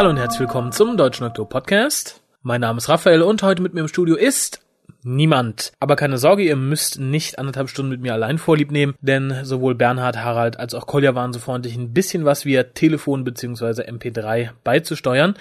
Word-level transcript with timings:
Hallo 0.00 0.08
und 0.08 0.16
herzlich 0.16 0.40
willkommen 0.40 0.72
zum 0.72 0.96
Deutschen 0.96 1.24
Doktor 1.24 1.46
Podcast. 1.46 2.22
Mein 2.40 2.62
Name 2.62 2.78
ist 2.78 2.88
Raphael 2.88 3.20
und 3.20 3.42
heute 3.42 3.60
mit 3.60 3.74
mir 3.74 3.80
im 3.80 3.88
Studio 3.88 4.16
ist 4.16 4.62
niemand. 5.02 5.72
Aber 5.78 5.94
keine 5.94 6.16
Sorge, 6.16 6.42
ihr 6.42 6.56
müsst 6.56 6.98
nicht 6.98 7.38
anderthalb 7.38 7.68
Stunden 7.68 7.90
mit 7.90 8.00
mir 8.00 8.14
allein 8.14 8.38
vorlieb 8.38 8.70
nehmen, 8.70 8.94
denn 9.02 9.44
sowohl 9.44 9.74
Bernhard, 9.74 10.16
Harald 10.16 10.58
als 10.58 10.72
auch 10.72 10.86
Kolja 10.86 11.14
waren 11.14 11.34
so 11.34 11.38
freundlich, 11.38 11.76
ein 11.76 11.92
bisschen 11.92 12.24
was 12.24 12.46
via 12.46 12.62
Telefon 12.62 13.24
bzw. 13.24 13.82
MP3 13.90 14.52
beizusteuern. 14.64 15.34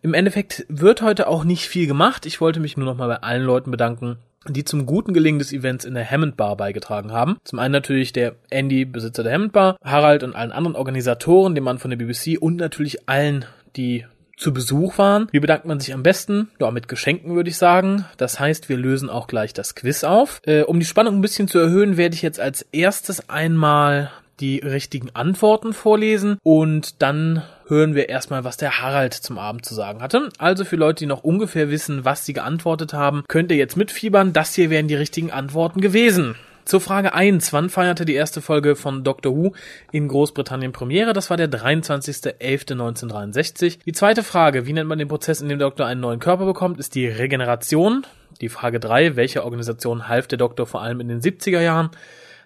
Im 0.00 0.14
Endeffekt 0.14 0.64
wird 0.70 1.02
heute 1.02 1.28
auch 1.28 1.44
nicht 1.44 1.68
viel 1.68 1.86
gemacht. 1.86 2.24
Ich 2.24 2.40
wollte 2.40 2.58
mich 2.60 2.78
nur 2.78 2.86
noch 2.86 2.96
mal 2.96 3.08
bei 3.08 3.22
allen 3.22 3.44
Leuten 3.44 3.70
bedanken, 3.70 4.16
die 4.48 4.64
zum 4.64 4.86
guten 4.86 5.12
Gelingen 5.12 5.40
des 5.40 5.52
Events 5.52 5.84
in 5.84 5.92
der 5.92 6.10
Hammond 6.10 6.38
Bar 6.38 6.56
beigetragen 6.56 7.12
haben. 7.12 7.36
Zum 7.44 7.58
einen 7.58 7.72
natürlich 7.72 8.14
der 8.14 8.36
Andy, 8.48 8.86
Besitzer 8.86 9.24
der 9.24 9.34
Hammond 9.34 9.52
Bar, 9.52 9.76
Harald 9.84 10.22
und 10.22 10.34
allen 10.34 10.52
anderen 10.52 10.74
Organisatoren, 10.74 11.54
dem 11.54 11.64
Mann 11.64 11.78
von 11.78 11.90
der 11.90 11.98
BBC 11.98 12.40
und 12.40 12.56
natürlich 12.56 13.10
allen, 13.10 13.44
die 13.76 14.04
zu 14.36 14.52
Besuch 14.52 14.98
waren. 14.98 15.28
Wie 15.32 15.40
bedankt 15.40 15.64
man 15.64 15.80
sich 15.80 15.94
am 15.94 16.02
besten? 16.02 16.50
Ja, 16.60 16.70
mit 16.70 16.88
Geschenken 16.88 17.34
würde 17.34 17.48
ich 17.50 17.56
sagen. 17.56 18.04
Das 18.18 18.38
heißt, 18.38 18.68
wir 18.68 18.76
lösen 18.76 19.08
auch 19.08 19.28
gleich 19.28 19.54
das 19.54 19.74
Quiz 19.74 20.04
auf. 20.04 20.40
Äh, 20.44 20.62
um 20.62 20.78
die 20.78 20.86
Spannung 20.86 21.16
ein 21.16 21.22
bisschen 21.22 21.48
zu 21.48 21.58
erhöhen, 21.58 21.96
werde 21.96 22.14
ich 22.14 22.22
jetzt 22.22 22.40
als 22.40 22.62
erstes 22.72 23.30
einmal 23.30 24.10
die 24.40 24.58
richtigen 24.58 25.08
Antworten 25.14 25.72
vorlesen 25.72 26.38
und 26.42 27.00
dann 27.02 27.42
hören 27.68 27.94
wir 27.94 28.08
erstmal, 28.10 28.44
was 28.44 28.58
der 28.58 28.80
Harald 28.80 29.14
zum 29.14 29.38
Abend 29.38 29.64
zu 29.64 29.74
sagen 29.74 30.02
hatte. 30.02 30.28
Also 30.38 30.64
für 30.64 30.76
Leute, 30.76 31.00
die 31.00 31.06
noch 31.06 31.24
ungefähr 31.24 31.70
wissen, 31.70 32.04
was 32.04 32.26
sie 32.26 32.34
geantwortet 32.34 32.92
haben, 32.92 33.24
könnt 33.28 33.50
ihr 33.50 33.56
jetzt 33.56 33.76
mitfiebern. 33.76 34.34
Das 34.34 34.54
hier 34.54 34.68
wären 34.70 34.88
die 34.88 34.94
richtigen 34.94 35.30
Antworten 35.30 35.80
gewesen. 35.80 36.36
Zur 36.66 36.80
Frage 36.80 37.14
1. 37.14 37.52
Wann 37.52 37.70
feierte 37.70 38.04
die 38.04 38.14
erste 38.14 38.42
Folge 38.42 38.74
von 38.74 39.04
Doctor 39.04 39.36
Who 39.36 39.52
in 39.92 40.08
Großbritannien 40.08 40.72
Premiere? 40.72 41.12
Das 41.12 41.30
war 41.30 41.36
der 41.36 41.48
23.11.1963. 41.48 43.78
Die 43.86 43.92
zweite 43.92 44.24
Frage. 44.24 44.66
Wie 44.66 44.72
nennt 44.72 44.88
man 44.88 44.98
den 44.98 45.06
Prozess, 45.06 45.40
in 45.40 45.48
dem 45.48 45.60
der 45.60 45.68
Doktor 45.68 45.86
einen 45.86 46.00
neuen 46.00 46.18
Körper 46.18 46.44
bekommt? 46.44 46.80
Ist 46.80 46.96
die 46.96 47.06
Regeneration. 47.06 48.04
Die 48.40 48.48
Frage 48.48 48.80
3. 48.80 49.14
Welche 49.14 49.44
Organisation 49.44 50.08
half 50.08 50.26
der 50.26 50.38
Doktor 50.38 50.66
vor 50.66 50.82
allem 50.82 50.98
in 50.98 51.06
den 51.06 51.20
70er 51.20 51.60
Jahren? 51.60 51.90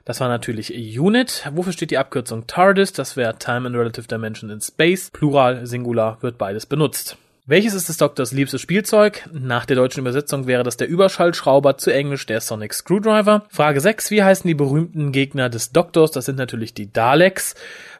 Das 0.05 0.21
war 0.21 0.29
natürlich 0.29 1.01
Unit. 1.01 1.49
Wofür 1.55 1.73
steht 1.73 1.91
die 1.91 1.97
Abkürzung 1.97 2.47
TARDIS? 2.47 2.93
Das 2.93 3.17
wäre 3.17 3.39
Time 3.39 3.69
and 3.69 3.75
Relative 3.75 4.07
Dimension 4.07 4.51
in 4.51 4.61
Space. 4.61 5.11
Plural, 5.11 5.67
Singular 5.67 6.19
wird 6.21 6.37
beides 6.37 6.67
benutzt. 6.67 7.17
Welches 7.47 7.75
ist 7.75 7.89
des 7.89 7.97
Doktors 7.97 8.33
liebstes 8.33 8.61
Spielzeug? 8.61 9.29
Nach 9.33 9.65
der 9.65 9.77
deutschen 9.77 10.01
Übersetzung 10.01 10.47
wäre 10.47 10.63
das 10.63 10.77
der 10.77 10.89
Überschallschrauber, 10.89 11.79
zu 11.79 11.91
Englisch 11.93 12.27
der 12.27 12.41
Sonic 12.41 12.75
Screwdriver. 12.75 13.45
Frage 13.49 13.81
6. 13.81 14.11
Wie 14.11 14.23
heißen 14.23 14.47
die 14.47 14.55
berühmten 14.55 15.11
Gegner 15.11 15.49
des 15.49 15.73
Doktors? 15.73 16.11
Das 16.11 16.27
sind 16.27 16.37
natürlich 16.37 16.75
die 16.75 16.93
Daleks. 16.93 17.55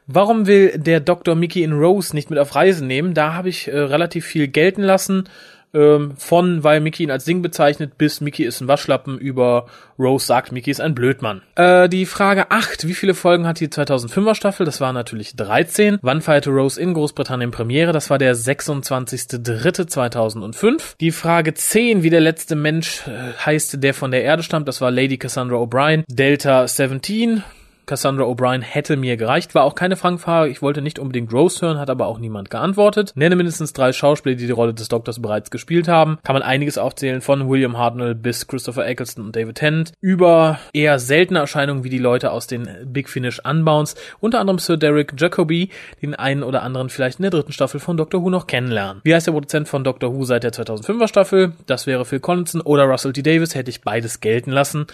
Warum 0.07 0.45
will 0.45 0.77
der 0.77 0.99
Doktor 0.99 1.35
Mickey 1.35 1.63
in 1.63 1.73
Rose 1.73 2.15
nicht 2.15 2.29
mit 2.29 2.39
auf 2.39 2.55
Reisen 2.55 2.87
nehmen? 2.87 3.13
Da 3.13 3.33
habe 3.33 3.49
ich 3.49 3.67
äh, 3.67 3.77
relativ 3.77 4.25
viel 4.25 4.47
gelten 4.47 4.83
lassen 4.83 5.27
ähm, 5.73 6.13
von, 6.17 6.63
weil 6.63 6.79
Mickey 6.79 7.03
ihn 7.03 7.11
als 7.11 7.25
Ding 7.25 7.41
bezeichnet, 7.41 7.97
bis 7.97 8.21
Mickey 8.21 8.43
ist 8.43 8.61
ein 8.61 8.67
Waschlappen, 8.67 9.17
über 9.17 9.65
Rose 9.97 10.23
sagt, 10.25 10.51
Mickey 10.51 10.69
ist 10.71 10.81
ein 10.81 10.95
Blödmann. 10.95 11.41
Äh, 11.55 11.87
die 11.89 12.05
Frage 12.05 12.51
8, 12.51 12.87
wie 12.87 12.93
viele 12.93 13.13
Folgen 13.13 13.45
hat 13.47 13.59
die 13.59 13.67
2005er 13.67 14.35
Staffel? 14.35 14.65
Das 14.65 14.79
war 14.81 14.93
natürlich 14.93 15.35
13. 15.35 15.99
Wann 16.01 16.21
feierte 16.21 16.49
Rose 16.49 16.81
in 16.81 16.93
Großbritannien 16.93 17.51
Premiere? 17.51 17.91
Das 17.91 18.09
war 18.09 18.17
der 18.17 18.35
26.03.2005. 18.35 20.95
Die 20.99 21.11
Frage 21.11 21.53
10, 21.53 22.03
wie 22.03 22.09
der 22.09 22.21
letzte 22.21 22.55
Mensch 22.55 23.07
äh, 23.07 23.33
heißt, 23.45 23.83
der 23.83 23.93
von 23.93 24.11
der 24.11 24.23
Erde 24.23 24.43
stammt? 24.43 24.67
Das 24.67 24.81
war 24.81 24.91
Lady 24.91 25.17
Cassandra 25.17 25.55
O'Brien. 25.57 26.03
Delta 26.07 26.67
17. 26.67 27.43
Cassandra 27.91 28.23
O'Brien 28.23 28.61
hätte 28.61 28.95
mir 28.95 29.17
gereicht, 29.17 29.53
war 29.53 29.65
auch 29.65 29.75
keine 29.75 29.97
Fangfrage. 29.97 30.49
Ich 30.49 30.61
wollte 30.61 30.81
nicht 30.81 30.97
unbedingt 30.97 31.33
Rose 31.33 31.59
hören, 31.59 31.77
hat 31.77 31.89
aber 31.89 32.07
auch 32.07 32.19
niemand 32.19 32.49
geantwortet. 32.49 33.11
Nenne 33.15 33.35
mindestens 33.35 33.73
drei 33.73 33.91
Schauspieler, 33.91 34.35
die 34.35 34.45
die 34.45 34.53
Rolle 34.53 34.73
des 34.73 34.87
Doktors 34.87 35.21
bereits 35.21 35.51
gespielt 35.51 35.89
haben. 35.89 36.17
Kann 36.23 36.33
man 36.33 36.41
einiges 36.41 36.77
aufzählen, 36.77 37.19
von 37.19 37.49
William 37.49 37.77
Hartnell 37.77 38.15
bis 38.15 38.47
Christopher 38.47 38.87
Eccleston 38.87 39.25
und 39.25 39.35
David 39.35 39.57
Tennant, 39.57 39.91
über 39.99 40.57
eher 40.71 40.99
seltene 40.99 41.39
Erscheinungen 41.39 41.83
wie 41.83 41.89
die 41.89 41.97
Leute 41.97 42.31
aus 42.31 42.47
den 42.47 42.69
Big 42.85 43.09
Finish 43.09 43.41
Unbounds, 43.43 43.95
unter 44.21 44.39
anderem 44.39 44.59
Sir 44.59 44.77
Derek 44.77 45.15
Jacobi, 45.17 45.69
den 46.01 46.15
einen 46.15 46.43
oder 46.43 46.63
anderen 46.63 46.87
vielleicht 46.87 47.19
in 47.19 47.23
der 47.23 47.31
dritten 47.31 47.51
Staffel 47.51 47.81
von 47.81 47.97
Doctor 47.97 48.23
Who 48.23 48.29
noch 48.29 48.47
kennenlernen. 48.47 49.01
Wie 49.03 49.13
heißt 49.13 49.27
der 49.27 49.33
Produzent 49.33 49.67
von 49.67 49.83
Doctor 49.83 50.15
Who 50.15 50.23
seit 50.23 50.45
der 50.45 50.53
2005er 50.53 51.09
Staffel? 51.09 51.51
Das 51.65 51.87
wäre 51.87 52.05
Phil 52.05 52.21
Collinson 52.21 52.61
oder 52.61 52.85
Russell 52.85 53.11
T. 53.11 53.21
Davis, 53.21 53.53
hätte 53.53 53.69
ich 53.69 53.81
beides 53.81 54.21
gelten 54.21 54.51
lassen. 54.51 54.87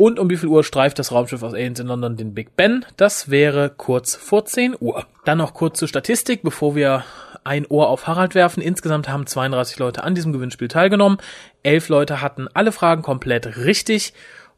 Und 0.00 0.18
um 0.18 0.30
wie 0.30 0.38
viel 0.38 0.48
Uhr 0.48 0.64
streift 0.64 0.98
das 0.98 1.12
Raumschiff 1.12 1.42
aus 1.42 1.52
Aliens 1.52 1.78
in 1.78 1.86
London 1.86 2.16
den 2.16 2.32
Big 2.32 2.56
Ben? 2.56 2.86
Das 2.96 3.28
wäre 3.28 3.68
kurz 3.68 4.14
vor 4.16 4.46
10 4.46 4.74
Uhr. 4.80 5.04
Dann 5.26 5.36
noch 5.36 5.52
kurz 5.52 5.78
zur 5.78 5.88
Statistik, 5.88 6.42
bevor 6.42 6.74
wir 6.74 7.04
ein 7.44 7.66
Ohr 7.66 7.90
auf 7.90 8.06
Harald 8.06 8.34
werfen. 8.34 8.62
Insgesamt 8.62 9.10
haben 9.10 9.26
32 9.26 9.78
Leute 9.78 10.02
an 10.02 10.14
diesem 10.14 10.32
Gewinnspiel 10.32 10.68
teilgenommen. 10.68 11.18
Elf 11.62 11.90
Leute 11.90 12.22
hatten 12.22 12.48
alle 12.54 12.72
Fragen 12.72 13.02
komplett 13.02 13.58
richtig 13.58 14.14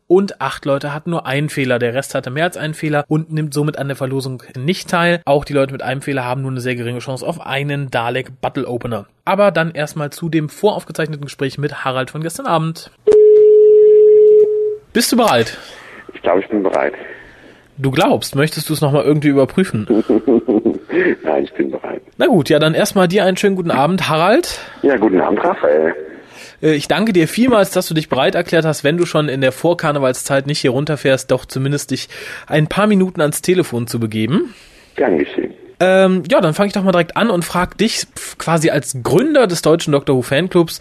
und 0.06 0.40
acht 0.40 0.64
Leute 0.64 0.94
hatten 0.94 1.10
nur 1.10 1.26
einen 1.26 1.48
Fehler. 1.48 1.80
Der 1.80 1.92
Rest 1.92 2.14
hatte 2.14 2.30
mehr 2.30 2.44
als 2.44 2.56
einen 2.56 2.74
Fehler 2.74 3.04
und 3.08 3.32
nimmt 3.32 3.52
somit 3.52 3.78
an 3.78 3.88
der 3.88 3.96
Verlosung 3.96 4.44
nicht 4.56 4.88
teil. 4.88 5.22
Auch 5.24 5.44
die 5.44 5.54
Leute 5.54 5.72
mit 5.72 5.82
einem 5.82 6.02
Fehler 6.02 6.24
haben 6.24 6.42
nur 6.42 6.52
eine 6.52 6.60
sehr 6.60 6.76
geringe 6.76 7.00
Chance 7.00 7.26
auf 7.26 7.40
einen 7.44 7.90
Dalek 7.90 8.40
Battle 8.40 8.68
Opener. 8.68 9.06
Aber 9.24 9.50
dann 9.50 9.72
erstmal 9.72 10.10
zu 10.10 10.28
dem 10.28 10.48
voraufgezeichneten 10.48 11.24
Gespräch 11.24 11.58
mit 11.58 11.84
Harald 11.84 12.12
von 12.12 12.22
gestern 12.22 12.46
Abend. 12.46 12.92
Bist 14.92 15.10
du 15.10 15.16
bereit? 15.16 15.56
Ich 16.12 16.20
glaube, 16.22 16.40
ich 16.40 16.48
bin 16.48 16.62
bereit. 16.62 16.92
Du 17.78 17.90
glaubst, 17.90 18.34
möchtest 18.34 18.68
du 18.68 18.74
es 18.74 18.80
nochmal 18.82 19.04
irgendwie 19.04 19.28
überprüfen? 19.28 19.86
Nein, 21.22 21.44
ich 21.44 21.52
bin 21.54 21.70
bereit. 21.70 22.02
Na 22.18 22.26
gut, 22.26 22.50
ja, 22.50 22.58
dann 22.58 22.74
erstmal 22.74 23.08
dir 23.08 23.24
einen 23.24 23.38
schönen 23.38 23.56
guten 23.56 23.70
Abend, 23.70 24.08
Harald. 24.10 24.60
Ja, 24.82 24.96
guten 24.96 25.20
Abend, 25.20 25.42
Raphael. 25.42 25.94
Äh, 26.62 26.74
ich 26.74 26.88
danke 26.88 27.14
dir 27.14 27.26
vielmals, 27.26 27.70
dass 27.70 27.88
du 27.88 27.94
dich 27.94 28.10
bereit 28.10 28.34
erklärt 28.34 28.66
hast, 28.66 28.84
wenn 28.84 28.98
du 28.98 29.06
schon 29.06 29.30
in 29.30 29.40
der 29.40 29.52
Vorkarnevalszeit 29.52 30.46
nicht 30.46 30.60
hier 30.60 30.72
runterfährst, 30.72 31.30
doch 31.30 31.46
zumindest 31.46 31.90
dich 31.90 32.08
ein 32.46 32.66
paar 32.66 32.86
Minuten 32.86 33.22
ans 33.22 33.40
Telefon 33.40 33.86
zu 33.86 33.98
begeben. 33.98 34.54
Gern 34.96 35.16
geschehen. 35.16 35.54
Ähm, 35.80 36.22
ja, 36.30 36.40
dann 36.40 36.54
fange 36.54 36.68
ich 36.68 36.74
doch 36.74 36.84
mal 36.84 36.92
direkt 36.92 37.16
an 37.16 37.28
und 37.28 37.44
frag 37.44 37.76
dich 37.76 38.06
quasi 38.38 38.70
als 38.70 38.98
Gründer 39.02 39.48
des 39.48 39.62
deutschen 39.62 39.92
Doctor 39.92 40.14
Who 40.14 40.22
Fanclubs 40.22 40.78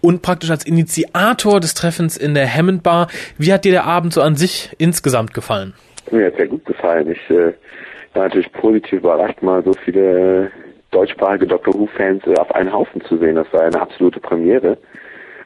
und 0.00 0.22
praktisch 0.22 0.50
als 0.50 0.66
Initiator 0.66 1.60
des 1.60 1.74
Treffens 1.74 2.16
in 2.16 2.34
der 2.34 2.52
Hammond 2.52 2.82
Bar. 2.82 3.08
Wie 3.38 3.52
hat 3.52 3.64
dir 3.64 3.72
der 3.72 3.84
Abend 3.84 4.12
so 4.12 4.22
an 4.22 4.36
sich 4.36 4.70
insgesamt 4.78 5.34
gefallen? 5.34 5.74
Mir 6.10 6.26
hat 6.26 6.36
sehr 6.36 6.48
gut 6.48 6.64
gefallen. 6.64 7.10
Ich 7.10 7.30
äh, 7.30 7.52
war 8.14 8.24
natürlich 8.24 8.52
positiv 8.52 9.00
überrascht, 9.00 9.42
mal 9.42 9.62
so 9.64 9.72
viele 9.84 10.50
deutschsprachige 10.90 11.46
Doctor 11.46 11.74
Who-Fans 11.74 12.26
äh, 12.26 12.34
auf 12.38 12.54
einen 12.54 12.72
Haufen 12.72 13.02
zu 13.02 13.18
sehen. 13.18 13.34
Das 13.34 13.52
war 13.52 13.62
eine 13.62 13.80
absolute 13.80 14.20
Premiere. 14.20 14.78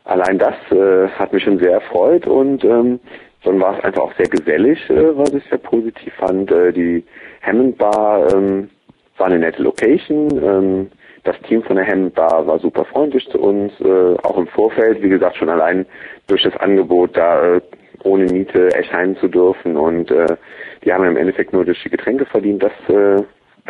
Allein 0.05 0.39
das 0.39 0.55
äh, 0.71 1.09
hat 1.09 1.33
mich 1.33 1.45
schon 1.45 1.59
sehr 1.59 1.73
erfreut 1.73 2.27
und 2.27 2.65
ähm, 2.65 3.01
dann 3.45 3.61
war 3.61 3.79
es 3.79 3.85
einfach 3.85 4.03
auch 4.03 4.17
sehr 4.17 4.29
gesellig, 4.29 4.79
äh, 4.91 5.17
was 5.17 5.33
ich 5.33 5.45
sehr 5.49 5.59
positiv 5.59 6.13
fand. 6.15 6.51
Äh, 6.51 6.73
die 6.73 7.05
Hammond 7.43 7.79
Bar 7.79 8.33
ähm, 8.33 8.71
war 9.17 9.27
eine 9.27 9.39
nette 9.39 9.63
Location. 9.63 10.31
Ähm, 10.43 10.91
das 11.25 11.39
Team 11.43 11.63
von 11.63 11.77
der 11.77 11.87
Hammond 11.87 12.15
Bar 12.15 12.47
war 12.47 12.59
super 12.59 12.85
freundlich 12.85 13.29
zu 13.29 13.39
uns, 13.39 13.73
äh, 13.81 14.17
auch 14.23 14.39
im 14.39 14.47
Vorfeld, 14.47 15.03
wie 15.03 15.09
gesagt, 15.09 15.37
schon 15.37 15.51
allein 15.51 15.87
durch 16.27 16.43
das 16.43 16.57
Angebot, 16.57 17.17
da 17.17 17.57
äh, 17.57 17.61
ohne 18.05 18.25
Miete 18.27 18.75
erscheinen 18.75 19.17
zu 19.17 19.29
dürfen 19.29 19.77
und 19.77 20.11
äh, 20.11 20.37
die 20.85 20.93
haben 20.93 21.05
im 21.05 21.17
Endeffekt 21.17 21.53
nur 21.53 21.65
durch 21.65 21.83
die 21.83 21.91
Getränke 21.91 22.25
verdient. 22.25 22.63
Das 22.63 22.73
äh, 22.89 23.23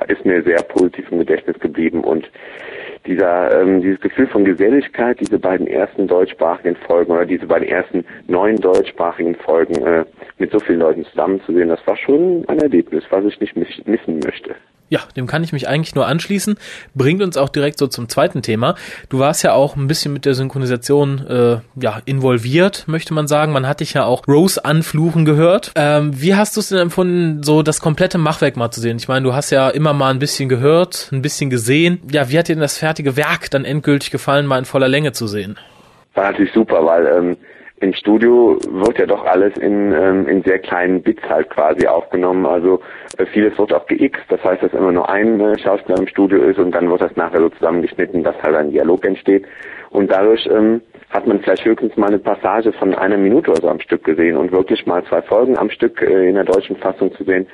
ist 0.06 0.24
mir 0.24 0.42
sehr 0.42 0.62
positiv 0.62 1.10
im 1.10 1.18
Gedächtnis 1.18 1.58
geblieben 1.58 2.04
und 2.04 2.30
dieser 3.06 3.60
ähm, 3.60 3.80
dieses 3.80 4.00
Gefühl 4.00 4.26
von 4.28 4.44
Geselligkeit, 4.44 5.18
diese 5.18 5.38
beiden 5.38 5.66
ersten 5.66 6.06
deutschsprachigen 6.06 6.76
Folgen 6.76 7.12
oder 7.12 7.26
diese 7.26 7.46
beiden 7.46 7.66
ersten 7.66 8.04
neuen 8.28 8.56
deutschsprachigen 8.56 9.34
Folgen 9.34 9.74
äh, 9.84 10.04
mit 10.38 10.52
so 10.52 10.60
vielen 10.60 10.80
Leuten 10.80 11.04
zusammenzusehen, 11.06 11.70
das 11.70 11.84
war 11.86 11.96
schon 11.96 12.44
ein 12.46 12.58
Erlebnis, 12.58 13.04
was 13.10 13.24
ich 13.24 13.40
nicht 13.40 13.56
missen 13.56 14.20
möchte. 14.20 14.54
Ja, 14.90 15.00
dem 15.16 15.28
kann 15.28 15.44
ich 15.44 15.52
mich 15.52 15.68
eigentlich 15.68 15.94
nur 15.94 16.06
anschließen. 16.08 16.56
Bringt 16.96 17.22
uns 17.22 17.36
auch 17.36 17.48
direkt 17.48 17.78
so 17.78 17.86
zum 17.86 18.08
zweiten 18.08 18.42
Thema. 18.42 18.74
Du 19.08 19.20
warst 19.20 19.44
ja 19.44 19.52
auch 19.52 19.76
ein 19.76 19.86
bisschen 19.86 20.12
mit 20.12 20.24
der 20.24 20.34
Synchronisation 20.34 21.26
äh, 21.28 21.58
ja 21.80 22.02
involviert, 22.06 22.84
möchte 22.88 23.14
man 23.14 23.28
sagen. 23.28 23.52
Man 23.52 23.68
hat 23.68 23.78
dich 23.78 23.94
ja 23.94 24.04
auch 24.04 24.26
Rose 24.26 24.64
anfluchen 24.64 25.24
gehört. 25.24 25.70
Ähm, 25.76 26.20
wie 26.20 26.34
hast 26.34 26.56
du 26.56 26.60
es 26.60 26.70
denn 26.70 26.78
empfunden, 26.78 27.44
so 27.44 27.62
das 27.62 27.80
komplette 27.80 28.18
Machwerk 28.18 28.56
mal 28.56 28.72
zu 28.72 28.80
sehen? 28.80 28.96
Ich 28.96 29.06
meine, 29.06 29.22
du 29.22 29.32
hast 29.32 29.50
ja 29.50 29.70
immer 29.70 29.92
mal 29.92 30.10
ein 30.10 30.18
bisschen 30.18 30.48
gehört, 30.48 31.08
ein 31.12 31.22
bisschen 31.22 31.50
gesehen. 31.50 32.02
Ja, 32.10 32.28
wie 32.28 32.36
hat 32.36 32.48
dir 32.48 32.56
denn 32.56 32.60
das 32.60 32.76
fertige 32.76 33.16
Werk 33.16 33.48
dann 33.52 33.64
endgültig 33.64 34.10
gefallen, 34.10 34.44
mal 34.44 34.58
in 34.58 34.64
voller 34.64 34.88
Länge 34.88 35.12
zu 35.12 35.28
sehen? 35.28 35.56
War 36.14 36.32
natürlich 36.32 36.52
super, 36.52 36.84
weil 36.84 37.06
ähm, 37.06 37.36
im 37.80 37.94
Studio 37.94 38.58
wird 38.68 38.98
ja 38.98 39.06
doch 39.06 39.24
alles 39.24 39.56
in, 39.56 39.92
ähm, 39.92 40.28
in 40.28 40.42
sehr 40.42 40.58
kleinen 40.58 41.02
Bits 41.02 41.22
halt 41.28 41.48
quasi 41.48 41.86
aufgenommen. 41.86 42.44
Also 42.44 42.80
äh, 43.16 43.24
vieles 43.26 43.58
wird 43.58 43.72
auch 43.72 43.86
geixt, 43.86 44.22
das 44.28 44.44
heißt, 44.44 44.62
dass 44.62 44.74
immer 44.74 44.92
nur 44.92 45.08
ein 45.08 45.40
äh, 45.40 45.58
Schauspieler 45.58 45.98
im 45.98 46.06
Studio 46.06 46.42
ist 46.42 46.58
und 46.58 46.72
dann 46.72 46.90
wird 46.90 47.00
das 47.00 47.16
nachher 47.16 47.40
so 47.40 47.48
zusammengeschnitten, 47.48 48.22
dass 48.22 48.40
halt 48.42 48.54
ein 48.54 48.70
Dialog 48.70 49.04
entsteht. 49.06 49.46
Und 49.88 50.10
dadurch 50.10 50.46
ähm, 50.46 50.82
hat 51.08 51.26
man 51.26 51.40
vielleicht 51.40 51.64
höchstens 51.64 51.96
mal 51.96 52.08
eine 52.08 52.18
Passage 52.18 52.72
von 52.72 52.94
einer 52.94 53.16
Minute 53.16 53.50
oder 53.50 53.62
so 53.62 53.68
am 53.68 53.80
Stück 53.80 54.04
gesehen 54.04 54.36
und 54.36 54.52
wirklich 54.52 54.86
mal 54.86 55.02
zwei 55.04 55.22
Folgen 55.22 55.56
am 55.56 55.70
Stück 55.70 56.02
äh, 56.02 56.28
in 56.28 56.34
der 56.34 56.44
deutschen 56.44 56.76
Fassung 56.76 57.12
zu 57.14 57.24
sehen, 57.24 57.46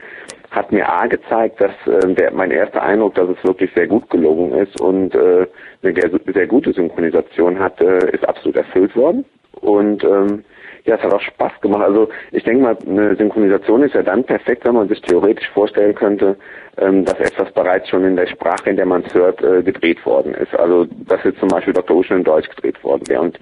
hat 0.51 0.73
mir 0.73 0.89
A 0.89 1.07
gezeigt, 1.07 1.61
dass 1.61 1.73
äh, 1.87 2.15
der, 2.15 2.33
mein 2.33 2.51
erster 2.51 2.83
Eindruck, 2.83 3.15
dass 3.15 3.29
es 3.29 3.45
wirklich 3.45 3.71
sehr 3.75 3.87
gut 3.87 4.11
gelungen 4.11 4.53
ist 4.53 4.81
und 4.81 5.15
äh, 5.15 5.47
eine 5.83 5.95
sehr, 5.95 6.11
sehr 6.35 6.47
gute 6.49 6.73
Synchronisation 6.73 7.61
hat, 7.61 7.81
äh, 7.81 8.11
ist 8.11 8.29
absolut 8.29 8.57
erfüllt 8.57 8.97
worden. 8.97 9.25
Und 9.61 10.05
ähm, 10.05 10.45
ja, 10.85 10.95
es 10.95 11.03
hat 11.03 11.13
auch 11.13 11.21
Spaß 11.21 11.61
gemacht. 11.61 11.83
Also 11.83 12.09
ich 12.33 12.45
denke 12.45 12.63
mal, 12.63 12.77
eine 12.87 13.17
Synchronisation 13.17 13.83
ist 13.83 13.95
ja 13.95 14.03
dann 14.03 14.25
perfekt, 14.25 14.65
wenn 14.65 14.75
man 14.75 14.89
sich 14.89 15.01
theoretisch 15.03 15.49
vorstellen 15.51 15.95
könnte, 15.95 16.37
ähm, 16.79 17.05
dass 17.05 17.19
etwas 17.19 17.53
bereits 17.53 17.89
schon 17.89 18.05
in 18.05 18.17
der 18.17 18.27
Sprache, 18.27 18.71
in 18.71 18.77
der 18.77 18.87
man 18.87 19.03
es 19.05 19.13
hört, 19.13 19.43
äh, 19.43 19.63
gedreht 19.63 20.05
worden 20.07 20.35
ist. 20.35 20.55
Also 20.55 20.87
dass 21.07 21.25
jetzt 21.25 21.41
zum 21.41 21.49
Beispiel 21.49 21.73
Dr. 21.73 21.97
Uschel 21.97 22.19
in 22.19 22.25
Deutsch 22.25 22.49
gedreht 22.49 22.83
worden 22.85 23.09
wäre. 23.09 23.23
Und 23.23 23.39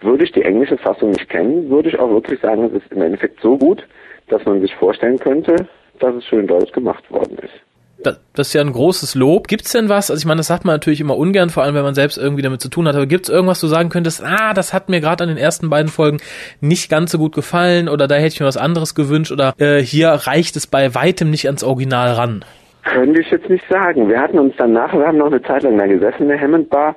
würde 0.00 0.24
ich 0.24 0.32
die 0.32 0.42
englische 0.42 0.76
Fassung 0.76 1.10
nicht 1.10 1.28
kennen, 1.28 1.70
würde 1.70 1.88
ich 1.88 1.98
auch 1.98 2.10
wirklich 2.10 2.40
sagen, 2.40 2.64
es 2.64 2.82
ist 2.82 2.92
im 2.92 3.02
Endeffekt 3.02 3.40
so 3.40 3.56
gut, 3.56 3.86
dass 4.28 4.44
man 4.44 4.60
sich 4.60 4.74
vorstellen 4.74 5.18
könnte, 5.18 5.56
dass 5.98 6.14
es 6.14 6.24
schon 6.26 6.40
in 6.40 6.46
Deutsch 6.46 6.72
gemacht 6.72 7.10
worden 7.10 7.38
ist 7.38 7.71
das, 8.02 8.20
das 8.34 8.48
ist 8.48 8.54
ja 8.54 8.60
ein 8.60 8.72
großes 8.72 9.14
Lob. 9.14 9.48
Gibt's 9.48 9.72
denn 9.72 9.88
was? 9.88 10.10
Also 10.10 10.20
ich 10.20 10.26
meine, 10.26 10.38
das 10.38 10.46
sagt 10.46 10.64
man 10.64 10.74
natürlich 10.74 11.00
immer 11.00 11.16
ungern, 11.16 11.50
vor 11.50 11.62
allem 11.62 11.74
wenn 11.74 11.82
man 11.82 11.94
selbst 11.94 12.18
irgendwie 12.18 12.42
damit 12.42 12.60
zu 12.60 12.68
tun 12.68 12.86
hat. 12.88 12.94
Aber 12.94 13.06
gibt's 13.06 13.28
irgendwas, 13.28 13.60
du 13.60 13.66
sagen 13.66 13.88
könntest, 13.88 14.22
ah, 14.24 14.52
das 14.54 14.72
hat 14.72 14.88
mir 14.88 15.00
gerade 15.00 15.24
an 15.24 15.28
den 15.28 15.38
ersten 15.38 15.70
beiden 15.70 15.88
Folgen 15.88 16.18
nicht 16.60 16.90
ganz 16.90 17.12
so 17.12 17.18
gut 17.18 17.34
gefallen 17.34 17.88
oder 17.88 18.06
da 18.06 18.16
hätte 18.16 18.28
ich 18.28 18.40
mir 18.40 18.46
was 18.46 18.56
anderes 18.56 18.94
gewünscht 18.94 19.32
oder 19.32 19.54
äh, 19.58 19.80
hier 19.80 20.08
reicht 20.08 20.56
es 20.56 20.66
bei 20.66 20.94
weitem 20.94 21.30
nicht 21.30 21.46
ans 21.46 21.64
Original 21.64 22.12
ran? 22.12 22.44
Könnte 22.84 23.20
ich 23.20 23.30
jetzt 23.30 23.48
nicht 23.48 23.64
sagen. 23.70 24.08
Wir 24.08 24.20
hatten 24.20 24.38
uns 24.38 24.54
danach, 24.58 24.92
wir 24.92 25.06
haben 25.06 25.18
noch 25.18 25.26
eine 25.26 25.42
Zeit 25.42 25.62
lang 25.62 25.78
da 25.78 25.86
gesessen 25.86 26.22
in 26.22 26.28
der 26.28 26.40
Hammond 26.40 26.68
Bar 26.68 26.96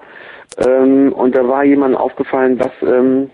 ähm, 0.58 1.13
und 1.13 1.36
da 1.36 1.48
war 1.48 1.63
jemandem 1.63 2.00
aufgefallen, 2.00 2.58
dass 2.58 2.72
ähm, 2.81 3.30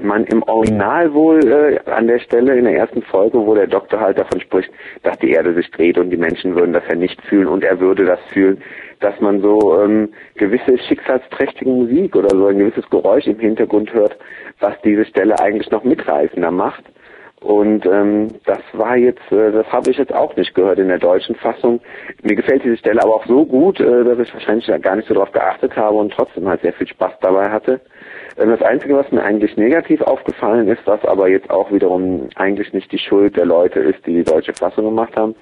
man 0.00 0.24
im 0.24 0.42
Original 0.44 1.12
wohl 1.12 1.40
äh, 1.46 1.90
an 1.90 2.06
der 2.06 2.18
Stelle 2.18 2.56
in 2.56 2.64
der 2.64 2.76
ersten 2.76 3.02
Folge, 3.02 3.38
wo 3.38 3.54
der 3.54 3.66
Doktor 3.66 4.00
halt 4.00 4.18
davon 4.18 4.40
spricht, 4.40 4.70
dass 5.02 5.18
die 5.18 5.30
Erde 5.30 5.54
sich 5.54 5.70
dreht 5.70 5.98
und 5.98 6.10
die 6.10 6.16
Menschen 6.16 6.54
würden 6.54 6.72
das 6.72 6.84
ja 6.88 6.94
nicht 6.94 7.20
fühlen 7.22 7.48
und 7.48 7.64
er 7.64 7.78
würde 7.78 8.04
das 8.04 8.20
fühlen, 8.32 8.62
dass 9.00 9.20
man 9.20 9.42
so 9.42 9.82
ähm, 9.82 10.08
gewisse 10.36 10.78
schicksalsträchtige 10.78 11.70
Musik 11.70 12.16
oder 12.16 12.30
so 12.30 12.46
ein 12.46 12.58
gewisses 12.58 12.88
Geräusch 12.88 13.26
im 13.26 13.38
Hintergrund 13.38 13.92
hört, 13.92 14.16
was 14.60 14.80
diese 14.82 15.04
Stelle 15.04 15.38
eigentlich 15.40 15.70
noch 15.70 15.84
mitreißender 15.84 16.50
macht. 16.50 16.84
Und 17.40 17.84
ähm, 17.86 18.28
das 18.46 18.60
war 18.72 18.96
jetzt, 18.96 19.32
äh, 19.32 19.50
das 19.50 19.66
habe 19.72 19.90
ich 19.90 19.98
jetzt 19.98 20.14
auch 20.14 20.36
nicht 20.36 20.54
gehört 20.54 20.78
in 20.78 20.86
der 20.86 21.00
deutschen 21.00 21.34
Fassung. 21.34 21.80
Mir 22.22 22.36
gefällt 22.36 22.62
diese 22.62 22.76
Stelle 22.76 23.02
aber 23.02 23.16
auch 23.16 23.26
so 23.26 23.44
gut, 23.44 23.80
äh, 23.80 24.04
dass 24.04 24.20
ich 24.20 24.32
wahrscheinlich 24.32 24.70
gar 24.80 24.94
nicht 24.94 25.08
so 25.08 25.14
darauf 25.14 25.32
geachtet 25.32 25.76
habe 25.76 25.96
und 25.96 26.12
trotzdem 26.12 26.48
halt 26.48 26.62
sehr 26.62 26.72
viel 26.72 26.86
Spaß 26.86 27.14
dabei 27.20 27.50
hatte. 27.50 27.80
Ähm, 28.38 28.50
das 28.50 28.62
Einzige, 28.62 28.96
was 28.96 29.10
mir 29.10 29.22
eigentlich 29.22 29.56
negativ 29.56 30.00
aufgefallen 30.02 30.68
ist, 30.68 30.86
was 30.86 31.04
aber 31.04 31.28
jetzt 31.28 31.50
auch 31.50 31.70
wiederum 31.72 32.28
eigentlich 32.34 32.72
nicht 32.72 32.90
die 32.92 32.98
Schuld 32.98 33.36
der 33.36 33.46
Leute 33.46 33.80
ist, 33.80 34.06
die 34.06 34.14
die 34.14 34.24
deutsche 34.24 34.54
Fassung 34.54 34.84
gemacht 34.86 35.16
haben, 35.16 35.34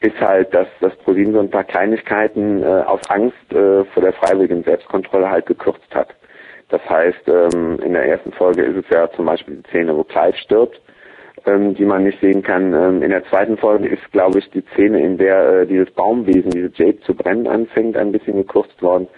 ist 0.00 0.20
halt, 0.20 0.54
dass 0.54 0.68
das 0.80 0.94
ProSieben 0.98 1.32
so 1.32 1.40
ein 1.40 1.50
paar 1.50 1.64
Kleinigkeiten 1.64 2.62
äh, 2.62 2.66
aus 2.66 3.00
Angst 3.08 3.52
äh, 3.52 3.84
vor 3.84 4.02
der 4.02 4.12
freiwilligen 4.12 4.62
Selbstkontrolle 4.62 5.28
halt 5.28 5.46
gekürzt 5.46 5.92
hat. 5.94 6.14
Das 6.68 6.82
heißt, 6.88 7.28
ähm, 7.28 7.78
in 7.82 7.94
der 7.94 8.04
ersten 8.04 8.32
Folge 8.32 8.62
ist 8.62 8.76
es 8.76 8.90
ja 8.90 9.10
zum 9.12 9.24
Beispiel 9.26 9.56
die 9.56 9.68
Szene, 9.70 9.96
wo 9.96 10.04
Clive 10.04 10.36
stirbt, 10.36 10.80
ähm, 11.46 11.74
die 11.74 11.84
man 11.84 12.04
nicht 12.04 12.20
sehen 12.20 12.42
kann. 12.42 12.74
Ähm, 12.74 13.02
in 13.02 13.10
der 13.10 13.24
zweiten 13.24 13.56
Folge 13.56 13.88
ist, 13.88 14.12
glaube 14.12 14.38
ich, 14.38 14.50
die 14.50 14.62
Szene, 14.74 15.00
in 15.00 15.16
der 15.16 15.62
äh, 15.62 15.66
dieses 15.66 15.90
Baumwesen, 15.92 16.50
diese 16.50 16.70
Jade 16.74 17.00
zu 17.00 17.14
brennen 17.14 17.46
anfängt, 17.48 17.96
ein 17.96 18.12
bisschen 18.12 18.36
gekürzt 18.36 18.80
worden. 18.82 19.08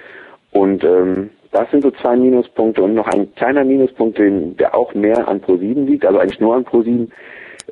Und 0.53 0.85
ähm, 0.85 1.31
das 1.53 1.71
sind 1.71 1.83
so 1.83 1.91
zwei 1.91 2.17
Minuspunkte 2.17 2.83
und 2.83 2.95
noch 2.95 3.09
ein 3.09 3.35
kleiner 3.35 3.65
Minuspunkt, 3.65 4.19
der 4.19 4.75
auch 4.75 4.95
mehr 4.95 5.27
an 5.29 5.41
Pro7 5.41 5.85
liegt, 5.85 6.05
also 6.05 6.19
eigentlich 6.19 6.41
nur 6.41 6.55
an 6.55 6.65
Pro7, 6.65 7.09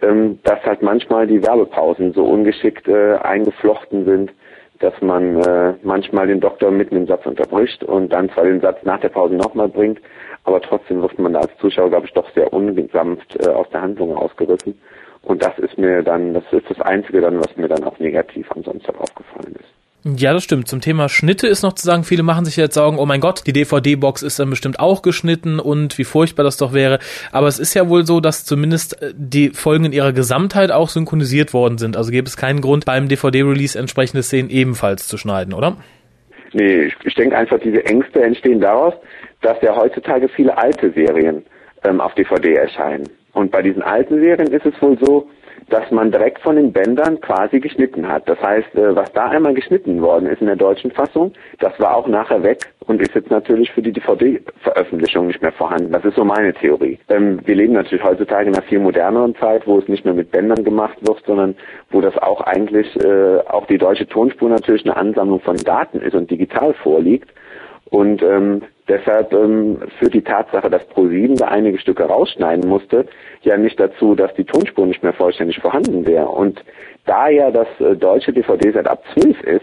ähm, 0.02 0.38
dass 0.42 0.62
halt 0.64 0.82
manchmal 0.82 1.26
die 1.26 1.42
Werbepausen 1.42 2.12
so 2.12 2.24
ungeschickt 2.24 2.88
äh, 2.88 3.16
eingeflochten 3.16 4.04
sind, 4.04 4.32
dass 4.80 5.00
man 5.00 5.40
äh, 5.42 5.74
manchmal 5.82 6.26
den 6.26 6.40
Doktor 6.40 6.70
mitten 6.70 6.96
im 6.96 7.06
Satz 7.06 7.26
unterbricht 7.26 7.82
und 7.84 8.12
dann 8.12 8.30
zwar 8.30 8.44
den 8.44 8.60
Satz 8.60 8.78
nach 8.84 9.00
der 9.00 9.08
Pause 9.08 9.34
nochmal 9.34 9.68
bringt, 9.68 10.00
aber 10.44 10.60
trotzdem 10.60 11.02
wird 11.02 11.18
man 11.18 11.32
da 11.32 11.40
als 11.40 11.56
Zuschauer, 11.58 11.90
glaube 11.90 12.06
ich, 12.06 12.12
doch 12.12 12.28
sehr 12.34 12.52
unsanft 12.52 13.44
äh, 13.44 13.48
aus 13.48 13.68
der 13.70 13.82
Handlung 13.82 14.16
ausgerissen. 14.16 14.80
Und 15.22 15.42
das 15.42 15.58
ist 15.58 15.76
mir 15.78 16.02
dann, 16.02 16.32
das 16.32 16.44
ist 16.52 16.70
das 16.70 16.80
Einzige 16.80 17.20
dann, 17.20 17.38
was 17.38 17.56
mir 17.56 17.68
dann 17.68 17.84
auch 17.84 17.98
negativ 17.98 18.50
ansonsten 18.52 18.96
aufgefallen 18.96 19.56
ist. 19.58 19.87
Ja, 20.16 20.32
das 20.32 20.44
stimmt. 20.44 20.68
Zum 20.68 20.80
Thema 20.80 21.08
Schnitte 21.08 21.46
ist 21.46 21.62
noch 21.62 21.72
zu 21.72 21.84
sagen, 21.84 22.04
viele 22.04 22.22
machen 22.22 22.44
sich 22.44 22.56
jetzt 22.56 22.74
Sorgen, 22.74 22.98
oh 22.98 23.06
mein 23.06 23.20
Gott, 23.20 23.42
die 23.46 23.52
DVD-Box 23.52 24.22
ist 24.22 24.38
dann 24.38 24.48
bestimmt 24.48 24.80
auch 24.80 25.02
geschnitten 25.02 25.58
und 25.60 25.98
wie 25.98 26.04
furchtbar 26.04 26.44
das 26.44 26.56
doch 26.56 26.72
wäre. 26.72 26.98
Aber 27.32 27.46
es 27.46 27.58
ist 27.58 27.74
ja 27.74 27.88
wohl 27.88 28.06
so, 28.06 28.20
dass 28.20 28.44
zumindest 28.44 29.02
äh, 29.02 29.12
die 29.14 29.50
Folgen 29.50 29.84
in 29.84 29.92
ihrer 29.92 30.12
Gesamtheit 30.12 30.70
auch 30.70 30.88
synchronisiert 30.88 31.52
worden 31.52 31.78
sind. 31.78 31.96
Also 31.96 32.10
gäbe 32.10 32.26
es 32.26 32.36
keinen 32.36 32.60
Grund, 32.60 32.84
beim 32.84 33.08
DVD-Release 33.08 33.78
entsprechende 33.78 34.22
Szenen 34.22 34.50
ebenfalls 34.50 35.08
zu 35.08 35.18
schneiden, 35.18 35.52
oder? 35.52 35.76
Nee, 36.52 36.84
ich, 36.84 36.94
ich 37.04 37.14
denke 37.14 37.36
einfach, 37.36 37.58
diese 37.60 37.84
Ängste 37.84 38.22
entstehen 38.22 38.60
daraus, 38.60 38.94
dass 39.42 39.60
ja 39.62 39.76
heutzutage 39.76 40.28
viele 40.28 40.56
alte 40.56 40.90
Serien 40.92 41.44
ähm, 41.84 42.00
auf 42.00 42.14
DVD 42.14 42.54
erscheinen. 42.54 43.08
Und 43.32 43.50
bei 43.50 43.62
diesen 43.62 43.82
alten 43.82 44.20
Serien 44.20 44.52
ist 44.52 44.64
es 44.64 44.80
wohl 44.80 44.98
so, 45.00 45.28
dass 45.70 45.90
man 45.90 46.10
direkt 46.10 46.40
von 46.40 46.56
den 46.56 46.72
Bändern 46.72 47.20
quasi 47.20 47.60
geschnitten 47.60 48.08
hat. 48.08 48.28
Das 48.28 48.40
heißt, 48.40 48.74
äh, 48.74 48.94
was 48.96 49.12
da 49.12 49.26
einmal 49.26 49.54
geschnitten 49.54 50.00
worden 50.00 50.26
ist 50.26 50.40
in 50.40 50.46
der 50.46 50.56
deutschen 50.56 50.90
Fassung, 50.90 51.32
das 51.58 51.78
war 51.78 51.96
auch 51.96 52.06
nachher 52.06 52.42
weg 52.42 52.60
und 52.86 53.02
ist 53.02 53.14
jetzt 53.14 53.30
natürlich 53.30 53.70
für 53.72 53.82
die 53.82 53.92
DVD-Veröffentlichung 53.92 55.26
nicht 55.26 55.42
mehr 55.42 55.52
vorhanden. 55.52 55.92
Das 55.92 56.04
ist 56.04 56.16
so 56.16 56.24
meine 56.24 56.54
Theorie. 56.54 56.98
Ähm, 57.08 57.40
wir 57.44 57.54
leben 57.54 57.74
natürlich 57.74 58.04
heutzutage 58.04 58.48
in 58.48 58.54
einer 58.54 58.64
viel 58.64 58.78
moderneren 58.78 59.34
Zeit, 59.36 59.66
wo 59.66 59.78
es 59.78 59.88
nicht 59.88 60.04
mehr 60.04 60.14
mit 60.14 60.30
Bändern 60.30 60.64
gemacht 60.64 60.96
wird, 61.02 61.22
sondern 61.26 61.54
wo 61.90 62.00
das 62.00 62.16
auch 62.18 62.40
eigentlich, 62.40 62.96
äh, 63.04 63.38
auch 63.48 63.66
die 63.66 63.78
deutsche 63.78 64.06
Tonspur 64.06 64.48
natürlich 64.48 64.84
eine 64.84 64.96
Ansammlung 64.96 65.40
von 65.40 65.56
Daten 65.56 66.00
ist 66.00 66.14
und 66.14 66.30
digital 66.30 66.74
vorliegt. 66.74 67.28
Und 67.90 68.22
ähm, 68.22 68.62
deshalb 68.88 69.32
ähm, 69.32 69.78
führt 69.98 70.14
die 70.14 70.22
Tatsache, 70.22 70.70
dass 70.70 70.82
Pro7 70.90 71.38
da 71.38 71.48
einige 71.48 71.78
Stücke 71.78 72.04
rausschneiden 72.04 72.68
musste, 72.68 73.06
ja 73.42 73.56
nicht 73.56 73.78
dazu, 73.78 74.14
dass 74.14 74.34
die 74.34 74.44
Tonspur 74.44 74.86
nicht 74.86 75.02
mehr 75.02 75.12
vollständig 75.12 75.58
vorhanden 75.58 76.06
wäre. 76.06 76.28
Und 76.28 76.64
da 77.06 77.28
ja 77.28 77.50
das 77.50 77.68
äh, 77.80 77.96
deutsche 77.96 78.32
DVD-Set 78.32 78.86
ab 78.86 79.02
12 79.14 79.40
ist, 79.42 79.62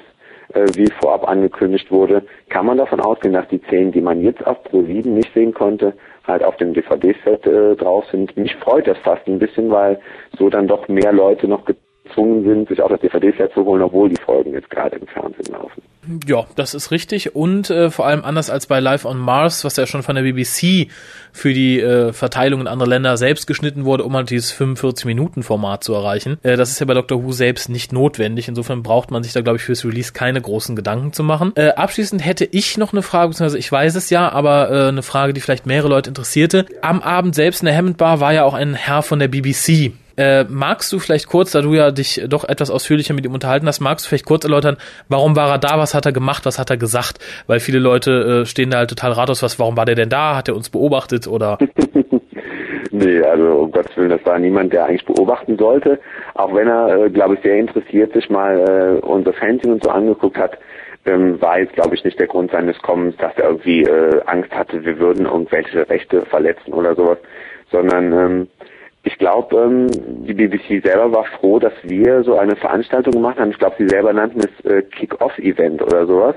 äh, 0.54 0.66
wie 0.76 0.92
vorab 1.02 1.28
angekündigt 1.28 1.92
wurde, 1.92 2.24
kann 2.50 2.66
man 2.66 2.78
davon 2.78 3.00
ausgehen, 3.00 3.34
dass 3.34 3.48
die 3.50 3.62
Szenen, 3.68 3.92
die 3.92 4.02
man 4.02 4.22
jetzt 4.22 4.46
auf 4.46 4.58
Pro7 4.66 5.08
nicht 5.10 5.34
sehen 5.34 5.54
konnte, 5.54 5.94
halt 6.28 6.44
auf 6.44 6.58
dem 6.58 6.74
DVD-Set 6.74 7.46
äh, 7.46 7.76
drauf 7.76 8.06
sind. 8.12 8.36
Mich 8.38 8.56
freut 8.58 8.88
das 8.88 8.98
fast 9.00 9.28
ein 9.28 9.40
bisschen, 9.40 9.70
weil 9.72 10.00
so 10.38 10.50
dann 10.50 10.68
doch 10.68 10.88
mehr 10.88 11.14
Leute 11.14 11.48
noch 11.48 11.66
gezwungen 12.06 12.44
sind, 12.44 12.70
sich 12.70 12.82
auch 12.82 12.90
das 12.90 13.00
DVD-Set 13.02 13.54
zu 13.54 13.66
holen, 13.66 13.82
obwohl 13.82 14.10
die 14.10 14.22
Folgen 14.22 14.54
jetzt 14.54 14.70
gerade 14.70 14.96
im 14.98 15.08
Fernsehen 15.08 15.52
laufen. 15.52 15.82
Ja, 16.28 16.46
das 16.56 16.76
ist 16.76 16.92
richtig 16.92 17.36
und 17.36 17.70
äh, 17.72 17.90
vor 17.90 18.06
allem 18.06 18.24
anders 18.24 18.52
als 18.52 18.68
bei 18.68 18.80
Live 18.80 19.06
on 19.06 19.18
Mars, 19.18 19.66
was 19.66 19.76
ja 19.76 19.88
schon 19.88 20.04
von 20.04 20.16
der 20.16 20.22
BBC 20.22 20.92
für 21.32 21.54
die 21.54 21.80
äh, 21.80 22.14
Verteilung 22.14 22.62
in 22.62 22.68
andere 22.68 22.88
Länder 22.88 23.18
selbst 23.18 23.48
geschnitten 23.48 23.86
wurde, 23.86 24.04
um 24.04 24.16
halt 24.16 24.30
dieses 24.30 24.54
45-Minuten-Format 24.54 25.84
zu 25.84 25.94
erreichen. 25.94 26.38
Äh, 26.44 26.58
das 26.58 26.70
ist 26.70 26.80
ja 26.80 26.86
bei 26.86 26.94
Doctor 26.94 27.24
Who 27.24 27.32
selbst 27.32 27.70
nicht 27.70 27.92
notwendig. 27.92 28.48
Insofern 28.48 28.84
braucht 28.84 29.10
man 29.10 29.24
sich 29.24 29.34
da, 29.34 29.42
glaube 29.42 29.58
ich, 29.58 29.64
fürs 29.64 29.84
Release 29.84 30.14
keine 30.14 30.40
großen 30.42 30.76
Gedanken 30.76 31.12
zu 31.12 31.24
machen. 31.24 31.54
Äh, 31.56 31.70
abschließend 31.70 32.24
hätte 32.24 32.46
ich 32.46 32.78
noch 32.78 32.94
eine 32.94 33.02
Frage, 33.02 33.30
beziehungsweise 33.30 33.58
ich 33.58 33.72
weiß 33.72 33.96
es 33.96 34.12
ja, 34.12 34.32
aber 34.32 34.70
äh, 34.70 34.88
eine 34.90 35.02
Frage, 35.02 35.34
die 35.34 35.42
vielleicht 35.42 35.66
mehrere 35.66 35.90
Leute 35.90 36.12
interessierte. 36.12 36.68
Am 36.82 37.02
Abend 37.02 37.34
selbst 37.34 37.62
in 37.62 37.66
der 37.66 37.76
Hammond 37.76 37.98
Bar 37.98 38.20
war 38.20 38.34
ja 38.34 38.44
auch 38.44 38.54
ein 38.54 38.76
Herr 38.76 39.02
von 39.02 39.20
der 39.20 39.28
BBC 39.28 39.94
äh, 40.18 40.46
magst 40.46 40.92
du 40.94 41.00
vielleicht 41.00 41.28
kurz, 41.28 41.52
da 41.52 41.62
du 41.62 41.74
ja 41.74 41.92
dich 41.92 42.22
doch 42.28 42.48
etwas 42.48 42.72
ausführlicher 42.72 43.14
mit 43.14 43.26
ihm 43.26 43.34
unterhalten 43.34 43.68
hast, 43.68 43.82
magst 43.82 44.06
du 44.06 44.10
vielleicht 44.10 44.26
kurz 44.26 44.44
erläutern, 44.44 44.78
warum 45.10 45.36
war 45.36 45.50
er 45.50 45.58
da, 45.58 45.78
was 45.78 45.94
hat 45.94 46.06
er 46.06 46.12
gemacht, 46.12 46.46
was 46.46 46.60
hat 46.60 46.70
er 46.70 46.78
gesagt? 46.78 47.20
Weil 47.48 47.60
viele 47.60 47.80
Leute 47.80 48.42
äh, 48.42 48.46
stehen 48.46 48.70
da 48.70 48.80
halt 48.80 48.90
total 48.90 49.12
ratlos, 49.12 49.44
was, 49.44 49.60
warum 49.60 49.78
war 49.78 49.86
der 49.86 49.96
denn 49.96 50.10
da? 50.10 50.36
Hat 50.36 50.48
er 50.48 50.56
uns 50.56 50.70
beobachtet 50.70 51.28
oder? 51.28 51.58
nee, 52.92 53.22
also 53.22 53.44
um 53.44 53.72
Gottes 53.72 53.96
Willen, 53.98 54.10
das 54.10 54.26
war 54.26 54.40
niemand, 54.40 54.74
der 54.74 54.86
eigentlich 54.86 55.06
beobachten 55.06 55.58
sollte. 55.58 56.00
Auch 56.34 56.54
wenn 56.54 56.68
er, 56.68 57.06
äh, 57.06 57.10
glaube 57.10 57.36
ich, 57.36 57.42
sehr 57.42 57.58
interessiert 57.58 58.14
sich 58.14 58.30
mal 58.30 59.00
äh, 59.02 59.06
unser 59.06 59.34
Fernsehen 59.34 59.74
und 59.74 59.84
so 59.84 59.90
angeguckt 59.90 60.38
hat, 60.38 60.58
ähm, 61.06 61.40
war 61.42 61.60
jetzt, 61.60 61.74
glaube 61.74 61.96
ich, 61.96 62.04
nicht 62.04 62.20
der 62.20 62.28
Grund 62.28 62.52
seines 62.52 62.78
Kommens, 62.82 63.16
dass 63.18 63.34
er 63.38 63.50
irgendwie 63.50 63.84
äh, 63.84 64.22
Angst 64.26 64.52
hatte, 64.52 64.84
wir 64.84 64.98
würden 64.98 65.26
irgendwelche 65.26 65.88
Rechte 65.88 66.26
verletzen 66.26 66.74
oder 66.74 66.96
sowas, 66.96 67.20
sondern 67.72 68.12
ähm, 68.12 68.48
ich 69.06 69.18
glaube, 69.20 69.56
ähm, 69.56 69.88
die 70.26 70.34
BBC 70.34 70.84
selber 70.84 71.12
war 71.14 71.26
froh, 71.26 71.60
dass 71.60 71.74
wir 71.84 72.24
so 72.24 72.38
eine 72.38 72.56
Veranstaltung 72.56 73.14
gemacht 73.14 73.40
haben. 73.40 73.52
Ich 73.52 73.60
glaube, 73.60 73.76
sie 73.78 73.88
selber 73.88 74.12
nannten 74.12 74.40
es 74.40 74.66
äh, 74.66 74.82
Kick-Off-Event 74.82 75.82
oder 75.84 76.08
sowas. 76.08 76.36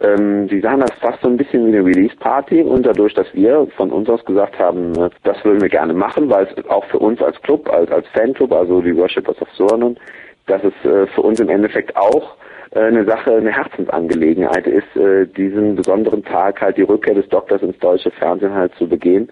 Ähm, 0.00 0.48
sie 0.48 0.60
sahen 0.60 0.80
das 0.80 0.92
fast 1.00 1.20
so 1.20 1.28
ein 1.28 1.36
bisschen 1.36 1.66
wie 1.66 1.76
eine 1.76 1.84
Release-Party 1.84 2.62
und 2.62 2.86
dadurch, 2.86 3.12
dass 3.12 3.26
wir 3.34 3.66
von 3.76 3.90
uns 3.90 4.08
aus 4.08 4.24
gesagt 4.24 4.58
haben, 4.58 4.94
äh, 4.94 5.10
das 5.24 5.44
würden 5.44 5.60
wir 5.60 5.68
gerne 5.68 5.92
machen, 5.92 6.30
weil 6.30 6.46
es 6.46 6.70
auch 6.70 6.84
für 6.86 6.98
uns 6.98 7.20
als 7.20 7.40
Club, 7.42 7.68
als, 7.70 7.90
als 7.90 8.06
Fanclub, 8.08 8.52
also 8.52 8.80
die 8.80 8.96
Worshippers 8.96 9.40
of 9.42 9.48
Sornon, 9.52 9.98
dass 10.46 10.62
es 10.64 10.90
äh, 10.90 11.06
für 11.08 11.20
uns 11.20 11.40
im 11.40 11.50
Endeffekt 11.50 11.94
auch 11.94 12.36
äh, 12.70 12.80
eine 12.80 13.04
Sache, 13.04 13.34
eine 13.34 13.52
Herzensangelegenheit 13.52 14.66
ist, 14.66 14.96
äh, 14.96 15.26
diesen 15.26 15.76
besonderen 15.76 16.24
Tag 16.24 16.62
halt 16.62 16.78
die 16.78 16.82
Rückkehr 16.82 17.14
des 17.14 17.28
Doktors 17.28 17.60
ins 17.60 17.78
deutsche 17.80 18.10
Fernsehen 18.12 18.54
halt 18.54 18.74
zu 18.76 18.88
begehen 18.88 19.28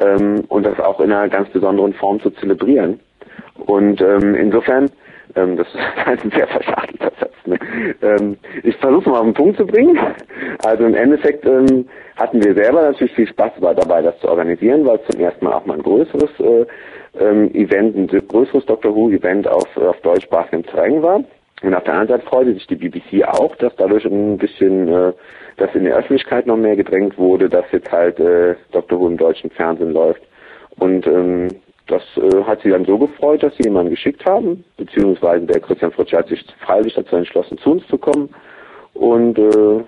ähm, 0.00 0.44
und 0.48 0.66
das 0.66 0.78
auch 0.80 1.00
in 1.00 1.12
einer 1.12 1.28
ganz 1.28 1.48
besonderen 1.50 1.94
Form 1.94 2.20
zu 2.20 2.30
zelebrieren. 2.30 3.00
Und 3.66 4.00
ähm, 4.00 4.34
insofern 4.34 4.90
Ähm, 5.36 5.56
das 5.56 5.66
ist 6.14 6.24
ein 6.24 6.30
sehr 6.30 6.46
verschachtelter 6.48 7.12
Satz. 7.20 7.34
Ne? 7.44 7.58
Ähm, 8.02 8.36
ich 8.62 8.76
versuche 8.76 9.10
mal 9.10 9.18
auf 9.18 9.24
den 9.24 9.34
Punkt 9.34 9.58
zu 9.58 9.66
bringen. 9.66 9.98
Also 10.64 10.84
im 10.84 10.94
Endeffekt 10.94 11.44
ähm, 11.44 11.86
hatten 12.16 12.42
wir 12.42 12.54
selber 12.54 12.82
natürlich 12.82 13.14
viel 13.14 13.28
Spaß 13.28 13.52
dabei, 13.60 14.02
das 14.02 14.18
zu 14.20 14.28
organisieren, 14.28 14.86
weil 14.86 14.96
es 14.96 15.06
zum 15.14 15.20
ersten 15.20 15.44
Mal 15.44 15.52
auch 15.54 15.66
mal 15.66 15.74
ein 15.74 15.82
größeres 15.82 16.30
äh, 16.40 16.66
ähm, 17.20 17.54
Event, 17.54 17.96
ein 17.96 18.06
größeres 18.06 18.64
Doctor 18.66 18.94
Who-Event 18.94 19.46
auf, 19.46 19.76
auf 19.76 20.00
deutschsprachigem 20.00 20.64
Terrain 20.64 21.02
war. 21.02 21.22
Und 21.62 21.74
auf 21.74 21.84
der 21.84 21.94
anderen 21.94 22.18
Seite 22.20 22.28
freute 22.28 22.54
sich 22.54 22.66
die 22.66 22.76
BBC 22.76 23.24
auch, 23.26 23.56
dass 23.56 23.74
dadurch 23.76 24.04
ein 24.04 24.36
bisschen, 24.38 24.88
äh, 24.88 25.12
dass 25.56 25.74
in 25.74 25.84
der 25.84 25.96
Öffentlichkeit 25.96 26.46
noch 26.46 26.56
mehr 26.56 26.76
gedrängt 26.76 27.16
wurde, 27.18 27.48
dass 27.48 27.64
jetzt 27.72 27.90
halt 27.90 28.18
äh, 28.20 28.54
Doctor 28.72 29.00
Who 29.00 29.08
im 29.08 29.16
deutschen 29.16 29.50
Fernsehen 29.50 29.92
läuft. 29.92 30.22
Und 30.78 31.06
ähm, 31.06 31.48
das 31.86 32.02
äh, 32.16 32.42
hat 32.44 32.60
sie 32.62 32.70
dann 32.70 32.84
so 32.84 32.98
gefreut, 32.98 33.42
dass 33.42 33.56
sie 33.56 33.64
jemanden 33.64 33.90
geschickt 33.90 34.24
haben, 34.26 34.64
beziehungsweise 34.76 35.46
der 35.46 35.60
Christian 35.60 35.92
Fritsche 35.92 36.18
hat 36.18 36.28
sich 36.28 36.44
freiwillig 36.64 36.94
dazu 36.94 37.16
entschlossen, 37.16 37.58
zu 37.58 37.72
uns 37.72 37.86
zu 37.86 37.96
kommen 37.96 38.28
und 38.94 39.38
äh, 39.38 39.84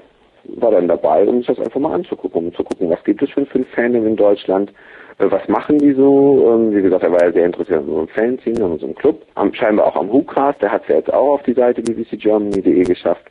war 0.56 0.70
dann 0.70 0.88
dabei, 0.88 1.24
um 1.24 1.38
sich 1.38 1.48
das 1.48 1.58
einfach 1.58 1.80
mal 1.80 1.94
anzugucken, 1.94 2.46
um 2.46 2.54
zu 2.54 2.64
gucken, 2.64 2.88
was 2.88 3.02
gibt 3.04 3.22
es 3.22 3.30
für 3.30 3.40
ein 3.40 3.66
Fandom 3.74 4.06
in 4.06 4.16
Deutschland, 4.16 4.70
äh, 5.18 5.26
was 5.28 5.46
machen 5.48 5.78
die 5.78 5.92
so? 5.92 6.54
Ähm, 6.54 6.74
wie 6.74 6.82
gesagt, 6.82 7.02
er 7.02 7.12
war 7.12 7.22
ja 7.22 7.32
sehr 7.32 7.46
interessiert 7.46 7.80
an 7.80 7.88
unserem 7.88 8.08
Fanzine, 8.08 8.64
an 8.64 8.72
unserem 8.72 8.94
Club, 8.94 9.22
am, 9.34 9.52
scheinbar 9.52 9.88
auch 9.88 9.96
am 9.96 10.10
WhoCast, 10.10 10.62
der 10.62 10.72
hat 10.72 10.82
es 10.82 10.88
ja 10.88 10.96
jetzt 10.96 11.12
auch 11.12 11.34
auf 11.34 11.42
die 11.42 11.54
Seite 11.54 11.82
bbcgermany.de 11.82 12.84
geschafft. 12.84 13.24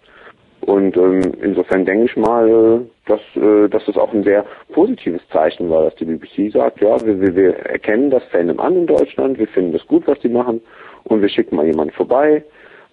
Und 0.67 0.97
ähm, 0.97 1.21
insofern 1.41 1.85
denke 1.85 2.07
ich 2.07 2.17
mal, 2.17 2.81
dass, 3.05 3.21
äh, 3.37 3.69
dass 3.69 3.85
das 3.85 3.95
auch 3.95 4.13
ein 4.13 4.25
sehr 4.25 4.45
positives 4.73 5.21
Zeichen 5.29 5.69
war, 5.69 5.85
dass 5.85 5.95
die 5.95 6.03
BBC 6.03 6.51
sagt, 6.51 6.81
ja, 6.81 6.99
wir, 7.05 7.21
wir, 7.21 7.35
wir 7.37 7.55
erkennen 7.59 8.09
das 8.09 8.21
Fandom 8.25 8.59
an 8.59 8.75
in 8.75 8.85
Deutschland, 8.85 9.39
wir 9.39 9.47
finden 9.47 9.71
das 9.71 9.87
gut, 9.87 10.05
was 10.07 10.19
die 10.19 10.27
machen 10.27 10.59
und 11.05 11.21
wir 11.21 11.29
schicken 11.29 11.55
mal 11.55 11.65
jemanden 11.65 11.93
vorbei, 11.93 12.43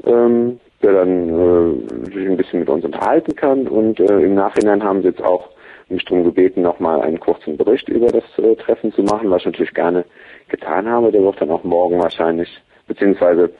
ähm, 0.07 0.61
der 0.85 0.93
dann 0.93 1.29
äh, 1.29 2.15
sich 2.15 2.29
ein 2.29 2.37
bisschen 2.37 2.61
mit 2.61 2.69
uns 2.69 2.85
unterhalten 2.85 3.35
kann. 3.35 3.67
Und 3.67 3.99
äh, 3.99 4.21
im 4.21 4.37
Nachhinein 4.37 4.85
haben 4.85 5.03
sie 5.03 5.09
jetzt 5.09 5.25
auch 5.25 5.49
mich 5.89 6.05
darum 6.05 6.23
gebeten, 6.23 6.63
nochmal 6.63 7.03
einen 7.03 7.19
kurzen 7.19 7.57
Bericht 7.57 7.89
über 7.89 8.07
das 8.07 8.25
äh, 8.39 8.55
Treffen 8.55 8.93
zu 8.93 9.03
machen, 9.03 9.31
was 9.31 9.41
ich 9.41 9.47
natürlich 9.47 9.75
gerne 9.75 10.05
getan 10.49 10.89
habe. 10.89 11.11
Der 11.11 11.23
wird 11.23 11.41
dann 11.41 11.51
auch 11.51 11.65
morgen 11.65 11.99
wahrscheinlich, 11.99 12.49
beziehungsweise 12.87 13.51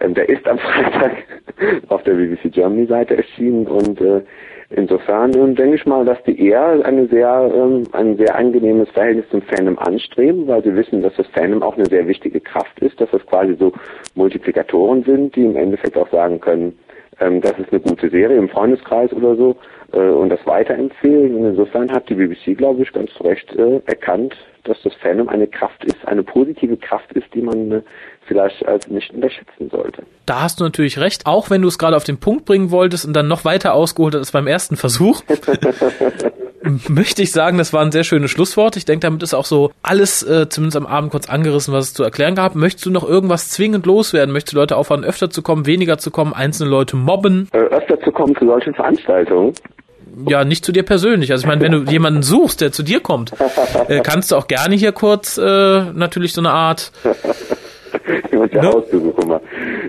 ähm, 0.00 0.14
der 0.14 0.28
ist 0.28 0.46
am 0.46 0.58
Freitag 0.58 1.24
auf 1.88 2.02
der 2.04 2.14
BBC 2.14 2.52
Germany 2.52 2.86
Seite 2.86 3.16
erschienen 3.16 3.66
und 3.66 4.00
äh, 4.00 4.22
insofern 4.70 5.34
ähm, 5.34 5.54
denke 5.54 5.76
ich 5.76 5.86
mal, 5.86 6.04
dass 6.04 6.22
die 6.24 6.48
eher 6.48 6.84
eine 6.84 7.06
sehr, 7.08 7.50
ähm, 7.54 7.84
ein 7.92 8.16
sehr 8.16 8.34
angenehmes 8.34 8.88
Verhältnis 8.90 9.28
zum 9.30 9.42
Fandom 9.42 9.78
anstreben, 9.78 10.46
weil 10.46 10.62
sie 10.62 10.74
wissen, 10.74 11.02
dass 11.02 11.14
das 11.16 11.26
Fandom 11.28 11.62
auch 11.62 11.76
eine 11.76 11.86
sehr 11.86 12.06
wichtige 12.06 12.40
Kraft 12.40 12.78
ist, 12.80 13.00
dass 13.00 13.10
das 13.10 13.24
quasi 13.26 13.54
so 13.58 13.72
Multiplikatoren 14.14 15.02
sind, 15.04 15.36
die 15.36 15.44
im 15.44 15.56
Endeffekt 15.56 15.96
auch 15.96 16.10
sagen 16.10 16.40
können, 16.40 16.78
ähm, 17.20 17.40
das 17.40 17.58
ist 17.58 17.70
eine 17.70 17.80
gute 17.80 18.10
Serie 18.10 18.36
im 18.38 18.48
Freundeskreis 18.48 19.12
oder 19.12 19.36
so 19.36 19.56
äh, 19.92 19.98
und 19.98 20.30
das 20.30 20.40
weiterempfehlen. 20.46 21.34
Und 21.34 21.46
insofern 21.46 21.90
hat 21.92 22.08
die 22.08 22.14
BBC, 22.14 22.56
glaube 22.56 22.82
ich, 22.82 22.92
ganz 22.92 23.12
zu 23.14 23.24
Recht 23.24 23.54
äh, 23.54 23.80
erkannt, 23.86 24.34
dass 24.64 24.80
das 24.82 24.92
Fandom 24.94 25.28
eine 25.28 25.46
Kraft 25.46 25.84
ist, 25.84 26.06
eine 26.06 26.22
positive 26.22 26.76
Kraft 26.76 27.12
ist, 27.12 27.26
die 27.34 27.42
man 27.42 27.72
äh, 27.72 27.82
vielleicht 28.26 28.66
als 28.66 28.88
nicht 28.88 29.12
unterschätzen 29.12 29.70
sollte. 29.70 30.02
Da 30.26 30.42
hast 30.42 30.60
du 30.60 30.64
natürlich 30.64 30.98
recht, 30.98 31.26
auch 31.26 31.50
wenn 31.50 31.62
du 31.62 31.68
es 31.68 31.78
gerade 31.78 31.96
auf 31.96 32.04
den 32.04 32.18
Punkt 32.18 32.44
bringen 32.44 32.70
wolltest 32.70 33.04
und 33.04 33.14
dann 33.14 33.28
noch 33.28 33.44
weiter 33.44 33.74
ausgeholt 33.74 34.14
hast 34.14 34.32
beim 34.32 34.46
ersten 34.46 34.76
Versuch. 34.76 35.22
möchte 36.88 37.22
ich 37.22 37.32
sagen, 37.32 37.58
das 37.58 37.72
war 37.72 37.82
ein 37.82 37.92
sehr 37.92 38.04
schönes 38.04 38.30
Schlusswort. 38.30 38.76
Ich 38.76 38.84
denke, 38.84 39.06
damit 39.06 39.22
ist 39.22 39.34
auch 39.34 39.44
so 39.44 39.70
alles 39.82 40.22
äh, 40.22 40.48
zumindest 40.48 40.76
am 40.76 40.86
Abend 40.86 41.10
kurz 41.10 41.28
angerissen, 41.28 41.72
was 41.72 41.86
es 41.86 41.94
zu 41.94 42.02
erklären 42.02 42.34
gab. 42.34 42.54
Möchtest 42.54 42.86
du 42.86 42.90
noch 42.90 43.08
irgendwas 43.08 43.50
zwingend 43.50 43.86
loswerden? 43.86 44.32
Möchtest 44.32 44.54
du 44.54 44.58
Leute 44.58 44.76
aufhören, 44.76 45.04
öfter 45.04 45.30
zu 45.30 45.42
kommen, 45.42 45.66
weniger 45.66 45.98
zu 45.98 46.10
kommen, 46.10 46.32
einzelne 46.32 46.70
Leute 46.70 46.96
mobben? 46.96 47.48
Äh, 47.52 47.58
öfter 47.58 48.00
zu 48.00 48.12
kommen 48.12 48.36
zu 48.36 48.46
solchen 48.46 48.74
Veranstaltungen? 48.74 49.54
ja, 50.26 50.44
nicht 50.44 50.64
zu 50.64 50.72
dir 50.72 50.82
persönlich. 50.82 51.30
Also 51.30 51.44
ich 51.44 51.48
meine, 51.48 51.60
wenn 51.60 51.72
du 51.72 51.90
jemanden 51.90 52.22
suchst, 52.22 52.60
der 52.60 52.72
zu 52.72 52.82
dir 52.82 53.00
kommt, 53.00 53.32
äh, 53.88 54.00
kannst 54.00 54.32
du 54.32 54.36
auch 54.36 54.48
gerne 54.48 54.74
hier 54.74 54.92
kurz 54.92 55.38
äh, 55.38 55.42
natürlich 55.92 56.32
so 56.32 56.40
eine 56.40 56.50
Art 56.50 56.90
jemand 58.30 58.52
ja. 58.52 58.62
auszusuchen 58.62 59.28
mal. 59.28 59.40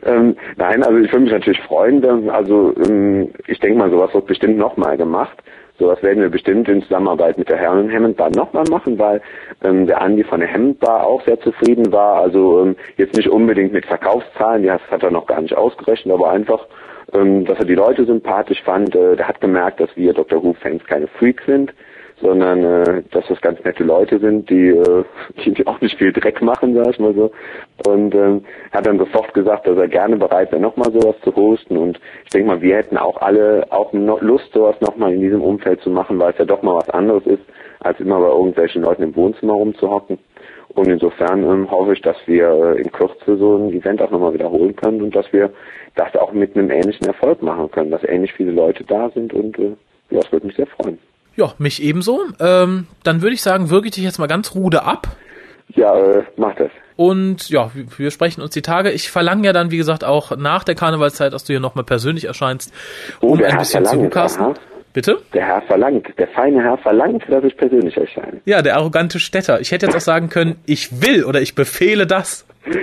Ähm, 0.06 0.36
nein, 0.58 0.84
also 0.84 0.98
ich 0.98 1.12
würde 1.12 1.26
mich 1.26 1.34
natürlich 1.34 1.62
freuen. 1.62 2.02
Dass, 2.02 2.28
also 2.30 2.74
ähm, 2.88 3.30
ich 3.48 3.60
denke 3.60 3.78
mal, 3.78 3.90
sowas 3.90 4.14
wird 4.14 4.28
bestimmt 4.28 4.58
nochmal 4.58 4.98
gemacht. 4.98 5.38
Sowas 5.80 6.02
werden 6.04 6.22
wir 6.22 6.30
bestimmt 6.30 6.70
in 6.70 6.84
Zusammenarbeit 6.84 7.38
mit 7.38 7.50
der 7.50 7.58
Herren 7.58 7.92
Hammond 7.92 8.18
Bar 8.18 8.30
nochmal 8.36 8.66
machen, 8.70 9.00
weil 9.00 9.22
ähm, 9.64 9.88
der 9.88 10.02
Andi 10.02 10.24
von 10.24 10.40
der 10.40 10.52
Hammond 10.52 10.80
Bar 10.80 11.06
auch 11.06 11.24
sehr 11.26 11.40
zufrieden 11.40 11.92
war. 11.92 12.18
Also 12.22 12.64
ähm, 12.64 12.76
jetzt 12.98 13.16
nicht 13.16 13.30
unbedingt 13.30 13.74
mit 13.74 13.86
Verkaufszahlen, 13.86 14.70
hat, 14.70 14.82
hat 14.92 15.04
er 15.04 15.12
noch 15.12 15.26
gar 15.26 15.42
nicht 15.42 15.56
ausgerechnet, 15.56 16.14
aber 16.14 16.32
einfach 16.32 16.66
ähm, 17.14 17.46
dass 17.46 17.60
er 17.60 17.66
die 17.66 17.76
Leute 17.76 18.06
sympathisch 18.06 18.62
fand. 18.64 18.96
Äh, 18.96 19.16
der 19.16 19.28
hat 19.28 19.42
gemerkt, 19.42 19.80
dass 19.80 19.96
wir 19.96 20.14
Dr. 20.14 20.44
Who-Fans 20.44 20.84
keine 20.86 21.08
Freaks 21.08 21.46
sind, 21.46 21.74
sondern 22.22 22.64
äh, 22.64 23.04
dass 23.12 23.26
das 23.28 23.42
ganz 23.42 23.64
nette 23.64 23.84
Leute 23.84 24.20
sind, 24.20 24.50
die, 24.50 24.70
äh, 24.70 25.04
die 25.46 25.68
auch 25.68 25.82
nicht 25.82 25.98
viel 25.98 26.14
Dreck 26.14 26.42
machen, 26.42 26.76
sag 26.76 26.90
ich 26.90 27.00
mal 27.00 27.14
so. 27.14 27.32
Und 27.86 28.14
ähm, 28.16 28.44
hat 28.72 28.86
dann 28.86 29.00
sofort 29.00 29.34
gesagt, 29.34 29.68
dass 29.68 29.78
er 29.78 29.88
gerne 29.88 30.18
bereit 30.18 30.52
wäre, 30.52 30.62
nochmal 30.62 30.92
sowas 30.92 31.16
zu 31.24 31.36
hosten. 31.36 31.78
Und 31.78 32.00
ich 32.24 32.30
denke 32.30 32.48
mal, 32.48 32.62
wir 32.62 32.78
hätten 32.78 32.98
auch 32.98 33.22
alle 33.22 33.66
auch 33.70 33.92
Lust, 33.94 34.54
sowas 34.54 34.80
nochmal 34.82 35.14
in 35.14 35.22
diesem 35.22 35.42
Umfeld 35.42 35.82
zu 35.82 35.90
machen, 35.90 36.20
weil 36.20 36.32
es 36.32 36.38
ja 36.38 36.46
doch 36.46 36.62
mal 36.62 36.76
was 36.76 36.90
anderes 36.90 37.26
ist, 37.26 37.44
als 37.80 38.00
immer 38.00 38.20
bei 38.20 38.28
irgendwelchen 38.28 38.84
Leuten 38.84 39.04
im 39.04 39.16
Wohnzimmer 39.16 39.54
rumzuhocken. 39.54 40.20
Und 40.70 40.88
insofern 40.88 41.44
ähm, 41.44 41.70
hoffe 41.70 41.94
ich, 41.94 42.02
dass 42.02 42.16
wir 42.28 42.48
äh, 42.48 42.82
in 42.82 42.92
Kürze 42.92 43.36
so 43.38 43.58
ein 43.58 43.74
Event 43.74 44.02
auch 44.02 44.12
nochmal 44.12 44.34
wiederholen 44.34 44.76
können 44.76 45.02
und 45.02 45.16
dass 45.16 45.32
wir 45.34 45.52
das 45.96 46.16
auch 46.16 46.32
mit 46.32 46.56
einem 46.56 46.72
ähnlichen 46.72 47.08
Erfolg 47.08 47.42
machen 47.42 47.70
können, 47.72 47.92
dass 47.92 48.04
ähnlich 48.06 48.32
viele 48.34 48.52
Leute 48.52 48.84
da 48.86 49.10
sind 49.10 49.34
und 49.34 49.60
äh, 49.60 49.76
ja, 50.12 50.20
das 50.20 50.32
würde 50.32 50.48
mich 50.48 50.56
sehr 50.56 50.68
freuen. 50.68 50.98
Ja, 51.36 51.54
mich 51.58 51.82
ebenso. 51.82 52.22
Ähm, 52.40 52.88
dann 53.04 53.22
würde 53.22 53.34
ich 53.34 53.42
sagen, 53.42 53.70
wirke 53.70 53.88
ich 53.88 53.94
dich 53.94 54.04
jetzt 54.04 54.20
mal 54.20 54.28
ganz 54.28 54.54
rude 54.54 54.84
ab. 54.84 55.08
Ja, 55.76 55.96
äh, 55.96 56.24
mach 56.38 56.56
das. 56.56 56.70
Und 56.96 57.50
ja, 57.50 57.72
wir 57.98 58.12
sprechen 58.12 58.42
uns 58.42 58.52
die 58.52 58.62
Tage. 58.62 58.92
Ich 58.92 59.10
verlange 59.10 59.46
ja 59.46 59.54
dann, 59.54 59.72
wie 59.72 59.78
gesagt, 59.78 60.04
auch 60.04 60.36
nach 60.36 60.64
der 60.64 60.76
Karnevalszeit, 60.76 61.34
dass 61.34 61.46
du 61.46 61.54
hier 61.54 61.60
nochmal 61.60 61.86
persönlich 61.86 62.26
erscheinst, 62.26 62.74
oh, 63.22 63.30
um 63.30 63.44
ein 63.44 63.58
bisschen 63.58 63.86
zu 63.86 64.10
casten. 64.10 64.54
Bitte? 64.94 65.20
Der 65.34 65.46
Herr 65.46 65.62
verlangt, 65.62 66.08
der 66.18 66.28
feine 66.28 66.62
Herr 66.62 66.78
verlangt, 66.78 67.24
dass 67.30 67.44
ich 67.46 67.56
persönlich 67.56 67.96
erscheine. 67.96 68.42
Ja, 68.44 68.62
der 68.62 68.76
arrogante 68.76 69.20
Städter. 69.20 69.62
Ich 69.62 69.72
hätte 69.72 69.86
jetzt 69.86 69.96
auch 69.96 70.02
sagen 70.02 70.30
können, 70.30 70.58
ich 70.66 71.02
will 71.02 71.24
oder 71.24 71.42
ich 71.42 71.56
befehle 71.56 72.06
das. 72.08 72.46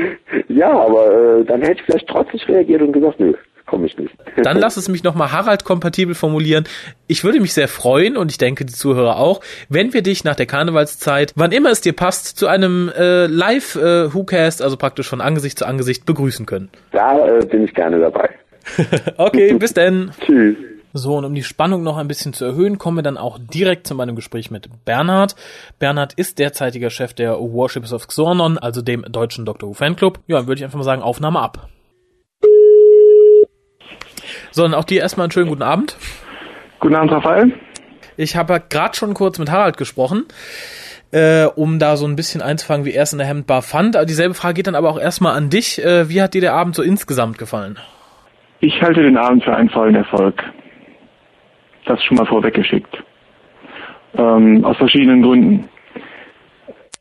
Ja, 0.48 0.72
aber 0.72 1.38
äh, 1.38 1.44
dann 1.44 1.60
hätte 1.60 1.74
ich 1.74 1.82
vielleicht 1.82 2.08
trotzdem 2.08 2.40
reagiert 2.48 2.82
und 2.82 2.92
gesagt, 2.92 3.20
nö, 3.20 3.34
komme 3.68 3.86
ich 3.86 3.96
nicht. 3.96 4.14
Dann 4.42 4.58
lass 4.58 4.76
es 4.76 4.88
mich 4.88 5.04
nochmal 5.04 5.30
Harald-kompatibel 5.30 6.14
formulieren. 6.14 6.64
Ich 7.06 7.22
würde 7.22 7.40
mich 7.40 7.52
sehr 7.52 7.68
freuen 7.68 8.16
und 8.16 8.30
ich 8.30 8.38
denke 8.38 8.64
die 8.64 8.72
Zuhörer 8.72 9.18
auch, 9.18 9.40
wenn 9.68 9.92
wir 9.92 10.02
dich 10.02 10.24
nach 10.24 10.34
der 10.34 10.46
Karnevalszeit, 10.46 11.32
wann 11.36 11.52
immer 11.52 11.70
es 11.70 11.80
dir 11.80 11.92
passt, 11.92 12.38
zu 12.38 12.48
einem 12.48 12.90
äh, 12.96 13.26
Live 13.26 13.76
äh, 13.76 14.12
WhoCast, 14.12 14.62
also 14.62 14.76
praktisch 14.76 15.08
von 15.08 15.20
Angesicht 15.20 15.58
zu 15.58 15.66
Angesicht, 15.66 16.04
begrüßen 16.06 16.46
können. 16.46 16.70
Da 16.90 17.38
äh, 17.38 17.46
bin 17.46 17.64
ich 17.64 17.74
gerne 17.74 18.00
dabei. 18.00 18.30
okay, 19.16 19.54
bis 19.54 19.74
denn. 19.74 20.10
Tschüss. 20.20 20.56
So, 20.94 21.16
und 21.16 21.26
um 21.26 21.34
die 21.34 21.42
Spannung 21.42 21.82
noch 21.82 21.98
ein 21.98 22.08
bisschen 22.08 22.32
zu 22.32 22.46
erhöhen, 22.46 22.78
kommen 22.78 22.96
wir 22.96 23.02
dann 23.02 23.18
auch 23.18 23.38
direkt 23.38 23.86
zu 23.86 23.94
meinem 23.94 24.16
Gespräch 24.16 24.50
mit 24.50 24.68
Bernhard. 24.86 25.36
Bernhard 25.78 26.14
ist 26.14 26.38
derzeitiger 26.38 26.88
Chef 26.88 27.12
der 27.12 27.34
Warships 27.34 27.92
of 27.92 28.08
Xornon, 28.08 28.56
also 28.56 28.80
dem 28.80 29.02
deutschen 29.02 29.44
Doctor 29.44 29.68
Who 29.68 29.74
Fanclub. 29.74 30.20
Ja, 30.26 30.38
dann 30.38 30.46
würde 30.46 30.60
ich 30.60 30.64
einfach 30.64 30.78
mal 30.78 30.84
sagen, 30.84 31.02
Aufnahme 31.02 31.40
ab. 31.40 31.68
So, 34.50 34.62
dann 34.62 34.74
auch 34.74 34.84
dir 34.84 35.00
erstmal 35.00 35.24
einen 35.24 35.32
schönen 35.32 35.48
guten 35.48 35.62
Abend. 35.62 35.96
Guten 36.80 36.94
Abend, 36.94 37.12
Raphael. 37.12 37.52
Ich 38.16 38.36
habe 38.36 38.62
gerade 38.68 38.96
schon 38.96 39.14
kurz 39.14 39.38
mit 39.38 39.50
Harald 39.50 39.76
gesprochen, 39.76 40.24
äh, 41.12 41.44
um 41.44 41.78
da 41.78 41.96
so 41.96 42.06
ein 42.06 42.16
bisschen 42.16 42.42
einzufangen, 42.42 42.84
wie 42.84 42.92
er 42.92 43.04
es 43.04 43.12
in 43.12 43.18
der 43.18 43.28
Hemdbar 43.28 43.62
fand. 43.62 43.96
Dieselbe 44.08 44.34
Frage 44.34 44.54
geht 44.54 44.66
dann 44.66 44.74
aber 44.74 44.90
auch 44.90 44.98
erstmal 44.98 45.36
an 45.36 45.50
dich. 45.50 45.84
Äh, 45.84 46.08
wie 46.08 46.20
hat 46.20 46.34
dir 46.34 46.40
der 46.40 46.54
Abend 46.54 46.74
so 46.74 46.82
insgesamt 46.82 47.38
gefallen? 47.38 47.78
Ich 48.60 48.82
halte 48.82 49.02
den 49.02 49.16
Abend 49.16 49.44
für 49.44 49.54
einen 49.54 49.70
vollen 49.70 49.94
Erfolg. 49.94 50.42
Das 51.86 52.02
schon 52.04 52.16
mal 52.16 52.26
vorweggeschickt. 52.26 52.96
Ähm, 54.16 54.64
aus 54.64 54.76
verschiedenen 54.76 55.22
Gründen. 55.22 55.68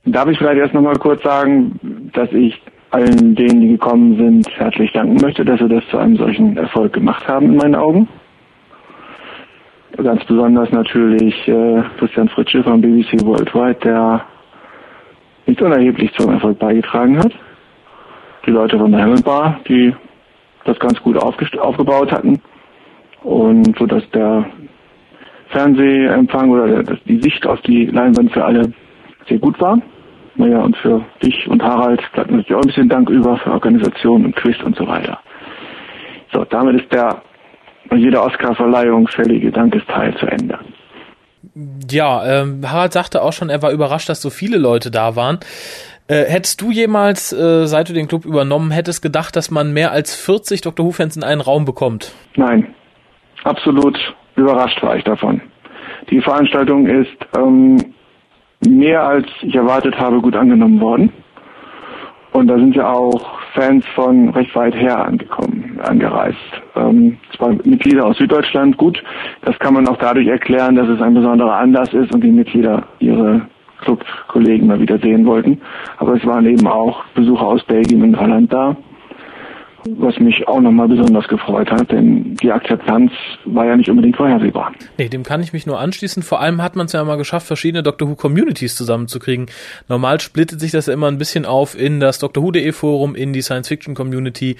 Darf 0.05 0.27
ich 0.29 0.37
vielleicht 0.37 0.59
erst 0.59 0.73
nochmal 0.73 0.95
kurz 0.97 1.23
sagen, 1.23 2.11
dass 2.13 2.31
ich 2.31 2.61
allen 2.97 3.35
denen, 3.35 3.61
die 3.61 3.67
gekommen 3.67 4.17
sind, 4.17 4.49
herzlich 4.57 4.91
danken 4.91 5.17
möchte, 5.21 5.45
dass 5.45 5.59
sie 5.59 5.69
das 5.69 5.87
zu 5.89 5.97
einem 5.97 6.17
solchen 6.17 6.57
Erfolg 6.57 6.93
gemacht 6.93 7.27
haben 7.27 7.45
in 7.45 7.55
meinen 7.57 7.75
Augen. 7.75 8.07
Ganz 9.97 10.23
besonders 10.25 10.71
natürlich 10.71 11.47
äh, 11.47 11.83
Christian 11.99 12.29
Fritsche 12.29 12.63
von 12.63 12.81
BBC 12.81 13.23
Worldwide, 13.23 13.79
der 13.83 14.25
nicht 15.45 15.61
unerheblich 15.61 16.11
zum 16.13 16.31
Erfolg 16.31 16.57
beigetragen 16.57 17.19
hat. 17.19 17.31
Die 18.45 18.51
Leute 18.51 18.77
von 18.79 18.91
der 18.91 19.01
Hammond 19.01 19.23
Bar, 19.23 19.59
die 19.67 19.93
das 20.65 20.79
ganz 20.79 20.99
gut 21.01 21.17
aufgebaut 21.17 22.11
hatten 22.11 22.41
und 23.23 23.77
so 23.77 23.85
dass 23.85 24.09
der 24.11 24.45
Fernsehempfang 25.49 26.49
oder 26.49 26.83
die 26.83 27.21
Sicht 27.21 27.45
auf 27.45 27.61
die 27.61 27.85
Leinwand 27.85 28.31
für 28.31 28.43
alle 28.43 28.73
sehr 29.27 29.37
gut 29.37 29.59
war. 29.61 29.79
Naja, 30.37 30.59
und 30.59 30.77
für 30.77 31.03
dich 31.21 31.47
und 31.47 31.61
Harald 31.63 32.01
bleibt 32.13 32.31
natürlich 32.31 32.53
auch 32.53 32.61
ein 32.61 32.67
bisschen 32.67 32.89
Dank 32.89 33.09
über 33.09 33.37
für 33.37 33.51
Organisation 33.51 34.25
und 34.25 34.35
Quiz 34.35 34.57
und 34.63 34.75
so 34.75 34.87
weiter. 34.87 35.19
So, 36.31 36.45
damit 36.45 36.81
ist 36.81 36.91
der 36.91 37.21
jeder 37.95 38.23
Oscar-Verleihung 38.23 39.07
fällige 39.07 39.51
Dankesteil 39.51 40.15
zu 40.17 40.27
Ende. 40.27 40.59
Ja, 41.89 42.41
ähm, 42.41 42.61
Harald 42.69 42.93
sagte 42.93 43.21
auch 43.21 43.33
schon, 43.33 43.49
er 43.49 43.61
war 43.61 43.71
überrascht, 43.71 44.09
dass 44.09 44.21
so 44.21 44.29
viele 44.29 44.57
Leute 44.57 44.91
da 44.91 45.15
waren. 45.15 45.39
Äh, 46.07 46.25
hättest 46.25 46.61
du 46.61 46.71
jemals, 46.71 47.33
äh, 47.33 47.65
seit 47.65 47.89
du 47.89 47.93
den 47.93 48.07
Club 48.07 48.25
übernommen 48.25 48.71
hättest, 48.71 49.01
gedacht, 49.01 49.35
dass 49.35 49.51
man 49.51 49.73
mehr 49.73 49.91
als 49.91 50.15
40 50.15 50.61
Dr. 50.61 50.85
Who-Fans 50.85 51.17
in 51.17 51.23
einen 51.23 51.41
Raum 51.41 51.65
bekommt? 51.65 52.13
Nein, 52.35 52.73
absolut 53.43 53.97
überrascht 54.35 54.81
war 54.83 54.95
ich 54.95 55.03
davon. 55.03 55.41
Die 56.09 56.21
Veranstaltung 56.21 56.87
ist 56.87 57.17
ähm, 57.35 57.86
mehr 58.65 59.03
als 59.03 59.27
ich 59.41 59.55
erwartet 59.55 59.97
habe 59.97 60.21
gut 60.21 60.35
angenommen 60.35 60.79
worden. 60.79 61.11
Und 62.33 62.47
da 62.47 62.55
sind 62.55 62.75
ja 62.75 62.91
auch 62.91 63.39
Fans 63.53 63.85
von 63.95 64.29
recht 64.29 64.53
weit 64.55 64.75
her 64.75 65.05
angekommen, 65.05 65.79
angereist. 65.81 66.37
Ähm, 66.75 67.17
zwar 67.35 67.49
Mitglieder 67.63 68.05
aus 68.05 68.17
Süddeutschland, 68.17 68.77
gut, 68.77 69.01
das 69.41 69.57
kann 69.59 69.73
man 69.73 69.87
auch 69.87 69.97
dadurch 69.97 70.27
erklären, 70.27 70.75
dass 70.75 70.87
es 70.87 71.01
ein 71.01 71.15
besonderer 71.15 71.55
Anlass 71.55 71.93
ist 71.93 72.13
und 72.13 72.23
die 72.23 72.31
Mitglieder 72.31 72.83
ihre 72.99 73.41
Clubkollegen 73.81 74.67
mal 74.67 74.79
wieder 74.79 74.99
sehen 74.99 75.25
wollten. 75.25 75.61
Aber 75.97 76.13
es 76.13 76.25
waren 76.25 76.45
eben 76.45 76.67
auch 76.67 77.03
Besucher 77.15 77.47
aus 77.47 77.63
Belgien 77.63 78.03
und 78.03 78.19
Holland 78.19 78.53
da 78.53 78.75
was 79.97 80.19
mich 80.19 80.47
auch 80.47 80.59
nochmal 80.59 80.87
besonders 80.87 81.27
gefreut 81.27 81.71
hat, 81.71 81.91
denn 81.91 82.35
die 82.41 82.51
Akzeptanz 82.51 83.11
war 83.45 83.65
ja 83.65 83.75
nicht 83.75 83.89
unbedingt 83.89 84.17
vorhersehbar. 84.17 84.71
Nee, 84.97 85.09
dem 85.09 85.23
kann 85.23 85.41
ich 85.41 85.53
mich 85.53 85.65
nur 85.65 85.79
anschließen. 85.79 86.23
Vor 86.23 86.41
allem 86.41 86.61
hat 86.61 86.75
man 86.75 86.87
es 86.87 86.93
ja 86.93 87.03
mal 87.03 87.17
geschafft, 87.17 87.47
verschiedene 87.47 87.83
Doctor 87.83 88.09
Who 88.09 88.15
Communities 88.15 88.75
zusammenzukriegen. 88.75 89.47
Normal 89.87 90.19
splittet 90.19 90.59
sich 90.59 90.71
das 90.71 90.87
ja 90.87 90.93
immer 90.93 91.07
ein 91.07 91.17
bisschen 91.17 91.45
auf 91.45 91.79
in 91.79 91.99
das 91.99 92.19
Doctor 92.19 92.43
Who.de 92.43 92.71
Forum, 92.71 93.15
in 93.15 93.33
die 93.33 93.41
Science 93.41 93.67
Fiction 93.67 93.95
Community 93.95 94.57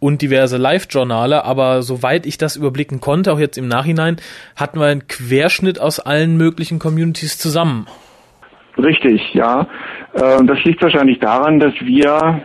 und 0.00 0.22
diverse 0.22 0.56
Live-Journale, 0.56 1.44
aber 1.44 1.82
soweit 1.82 2.26
ich 2.26 2.38
das 2.38 2.56
überblicken 2.56 3.00
konnte, 3.00 3.32
auch 3.32 3.38
jetzt 3.38 3.58
im 3.58 3.68
Nachhinein, 3.68 4.16
hatten 4.56 4.80
wir 4.80 4.86
einen 4.86 5.06
Querschnitt 5.06 5.80
aus 5.80 6.00
allen 6.00 6.36
möglichen 6.36 6.78
Communities 6.78 7.38
zusammen. 7.38 7.86
Richtig, 8.78 9.34
ja. 9.34 9.66
Ähm, 10.14 10.46
das 10.46 10.62
liegt 10.64 10.82
wahrscheinlich 10.82 11.18
daran, 11.18 11.60
dass 11.60 11.74
wir 11.80 12.42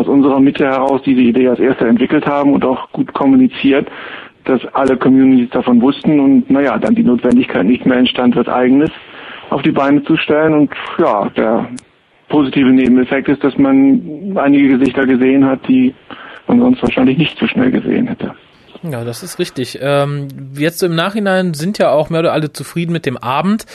aus 0.00 0.08
unserer 0.08 0.40
Mitte 0.40 0.64
heraus 0.64 1.02
diese 1.04 1.20
Idee 1.20 1.48
als 1.48 1.60
erster 1.60 1.86
entwickelt 1.86 2.26
haben 2.26 2.54
und 2.54 2.64
auch 2.64 2.90
gut 2.92 3.12
kommuniziert, 3.12 3.88
dass 4.44 4.64
alle 4.74 4.96
Communities 4.96 5.50
davon 5.50 5.82
wussten 5.82 6.18
und 6.18 6.50
naja, 6.50 6.78
dann 6.78 6.94
die 6.94 7.02
Notwendigkeit 7.02 7.66
nicht 7.66 7.84
mehr 7.84 7.98
entstand, 7.98 8.34
was 8.36 8.48
eigenes 8.48 8.90
auf 9.50 9.62
die 9.62 9.72
Beine 9.72 10.02
zu 10.04 10.16
stellen. 10.16 10.54
Und 10.54 10.70
ja, 10.98 11.28
der 11.36 11.68
positive 12.28 12.70
Nebeneffekt 12.70 13.28
ist, 13.28 13.44
dass 13.44 13.58
man 13.58 14.36
einige 14.36 14.78
Gesichter 14.78 15.06
gesehen 15.06 15.44
hat, 15.44 15.68
die 15.68 15.94
man 16.46 16.60
sonst 16.60 16.82
wahrscheinlich 16.82 17.18
nicht 17.18 17.38
so 17.38 17.46
schnell 17.46 17.70
gesehen 17.70 18.06
hätte. 18.06 18.34
Ja, 18.82 19.04
das 19.04 19.22
ist 19.22 19.38
richtig. 19.38 19.78
Ähm, 19.82 20.28
jetzt 20.54 20.82
im 20.82 20.94
Nachhinein 20.94 21.52
sind 21.52 21.76
ja 21.76 21.90
auch 21.90 22.08
mehr 22.08 22.20
oder 22.20 22.32
alle 22.32 22.50
zufrieden 22.50 22.92
mit 22.92 23.04
dem 23.04 23.18
Abend. 23.18 23.66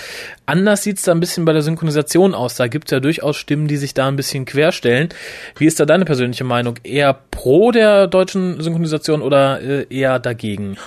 Anders 0.47 0.81
sieht's 0.81 1.03
da 1.03 1.12
ein 1.12 1.19
bisschen 1.19 1.45
bei 1.45 1.53
der 1.53 1.62
Synchronisation 1.62 2.33
aus. 2.33 2.55
Da 2.55 2.67
gibt's 2.67 2.89
ja 2.89 3.00
durchaus 3.00 3.38
Stimmen, 3.38 3.67
die 3.67 3.75
sich 3.75 3.93
da 3.93 4.07
ein 4.07 4.15
bisschen 4.15 4.45
querstellen. 4.45 5.09
Wie 5.57 5.67
ist 5.67 5.79
da 5.79 5.85
deine 5.85 6.05
persönliche 6.05 6.43
Meinung? 6.43 6.75
Eher 6.83 7.15
pro 7.29 7.71
der 7.71 8.07
deutschen 8.07 8.59
Synchronisation 8.59 9.21
oder 9.21 9.62
äh, 9.62 9.85
eher 9.91 10.17
dagegen? 10.17 10.77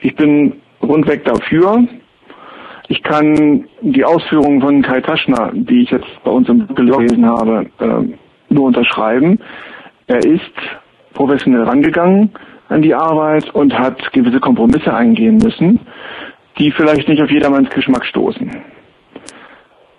Ich 0.00 0.16
bin 0.16 0.54
rundweg 0.82 1.24
dafür. 1.24 1.86
Ich 2.88 3.04
kann 3.04 3.68
die 3.82 4.04
Ausführungen 4.04 4.60
von 4.60 4.82
Kai 4.82 5.00
Taschner, 5.00 5.52
die 5.54 5.82
ich 5.82 5.90
jetzt 5.90 6.08
bei 6.24 6.30
uns 6.32 6.48
im 6.48 6.66
Buch 6.66 6.74
gelesen 6.74 7.24
habe, 7.24 7.66
äh, 7.78 8.52
nur 8.52 8.64
unterschreiben. 8.64 9.38
Er 10.08 10.24
ist 10.24 10.50
professionell 11.14 11.62
rangegangen 11.62 12.32
an 12.68 12.82
die 12.82 12.94
Arbeit 12.94 13.50
und 13.54 13.78
hat 13.78 14.12
gewisse 14.12 14.40
Kompromisse 14.40 14.94
eingehen 14.94 15.38
müssen, 15.38 15.80
die 16.58 16.70
vielleicht 16.70 17.08
nicht 17.08 17.22
auf 17.22 17.30
jedermanns 17.30 17.70
Geschmack 17.70 18.04
stoßen. 18.04 18.50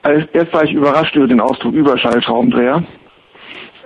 Erst 0.04 0.54
war 0.54 0.64
ich 0.64 0.74
überrascht 0.74 1.16
über 1.16 1.28
den 1.28 1.40
Ausdruck 1.40 1.74
Überschallschraubendreher, 1.74 2.84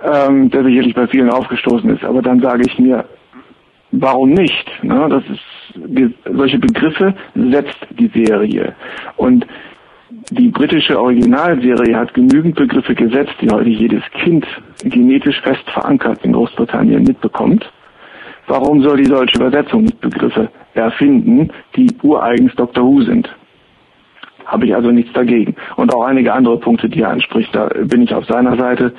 ähm, 0.02 0.50
der 0.50 0.64
sicherlich 0.64 0.94
bei 0.94 1.06
vielen 1.06 1.30
aufgestoßen 1.30 1.90
ist, 1.90 2.04
aber 2.04 2.22
dann 2.22 2.40
sage 2.40 2.64
ich 2.66 2.78
mir, 2.78 3.04
warum 3.92 4.30
nicht? 4.30 4.66
Ne? 4.82 5.08
Das 5.08 5.22
ist, 5.24 6.18
solche 6.24 6.58
Begriffe 6.58 7.14
setzt 7.34 7.78
die 7.90 8.10
Serie. 8.14 8.74
Und 9.16 9.46
die 10.30 10.48
britische 10.48 10.98
Originalserie 11.00 11.96
hat 11.96 12.14
genügend 12.14 12.56
Begriffe 12.56 12.94
gesetzt, 12.94 13.34
die 13.40 13.50
heute 13.50 13.68
jedes 13.68 14.02
Kind 14.22 14.46
genetisch 14.82 15.40
fest 15.42 15.68
verankert 15.70 16.24
in 16.24 16.32
Großbritannien 16.32 17.04
mitbekommt. 17.04 17.70
Warum 18.48 18.82
soll 18.82 18.96
die 18.96 19.10
deutsche 19.10 19.38
Übersetzung 19.38 19.92
Begriffe 20.00 20.48
erfinden, 20.72 21.50
die 21.76 21.88
ureigens 22.02 22.54
Dr. 22.56 22.82
Who 22.82 23.02
sind? 23.02 23.28
Habe 24.46 24.64
ich 24.64 24.74
also 24.74 24.90
nichts 24.90 25.12
dagegen. 25.12 25.54
Und 25.76 25.94
auch 25.94 26.04
einige 26.04 26.32
andere 26.32 26.58
Punkte, 26.58 26.88
die 26.88 27.02
er 27.02 27.10
anspricht, 27.10 27.54
da 27.54 27.68
bin 27.84 28.02
ich 28.02 28.14
auf 28.14 28.24
seiner 28.24 28.56
Seite. 28.56 28.94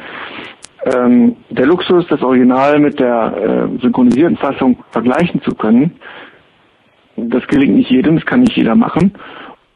Ähm, 0.85 1.35
der 1.49 1.65
Luxus, 1.65 2.05
das 2.07 2.21
Original 2.21 2.79
mit 2.79 2.99
der 2.99 3.69
äh, 3.75 3.81
synchronisierten 3.81 4.37
Fassung 4.37 4.77
vergleichen 4.91 5.41
zu 5.41 5.55
können, 5.55 5.95
das 7.17 7.45
gelingt 7.47 7.75
nicht 7.75 7.89
jedem, 7.89 8.15
das 8.17 8.25
kann 8.25 8.41
nicht 8.41 8.55
jeder 8.55 8.75
machen. 8.75 9.13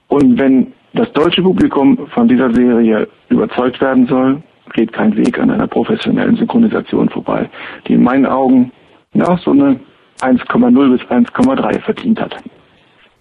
Und 0.07 0.39
wenn 0.39 0.73
das 0.93 1.11
deutsche 1.13 1.41
Publikum 1.41 2.07
von 2.13 2.27
dieser 2.27 2.53
Serie 2.53 3.07
überzeugt 3.29 3.81
werden 3.81 4.05
soll, 4.05 4.43
geht 4.73 4.93
kein 4.93 5.17
Weg 5.17 5.39
an 5.39 5.49
einer 5.49 5.67
professionellen 5.67 6.35
Synchronisation 6.35 7.09
vorbei, 7.09 7.49
die 7.87 7.93
in 7.93 8.03
meinen 8.03 8.27
Augen 8.27 8.71
ja, 9.13 9.37
so 9.37 9.51
eine 9.51 9.79
1,0 10.21 10.97
bis 10.97 11.01
1,3 11.09 11.81
verdient 11.81 12.19
hat. 12.19 12.35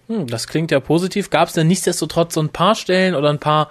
Hm, 0.09 0.27
das 0.27 0.47
klingt 0.47 0.69
ja 0.69 0.81
positiv. 0.81 1.29
Gab 1.29 1.47
es 1.47 1.53
denn 1.53 1.67
nichtsdestotrotz 1.67 2.33
so 2.33 2.41
ein 2.41 2.49
paar 2.49 2.75
Stellen 2.75 3.15
oder 3.15 3.29
ein 3.29 3.39
paar 3.39 3.69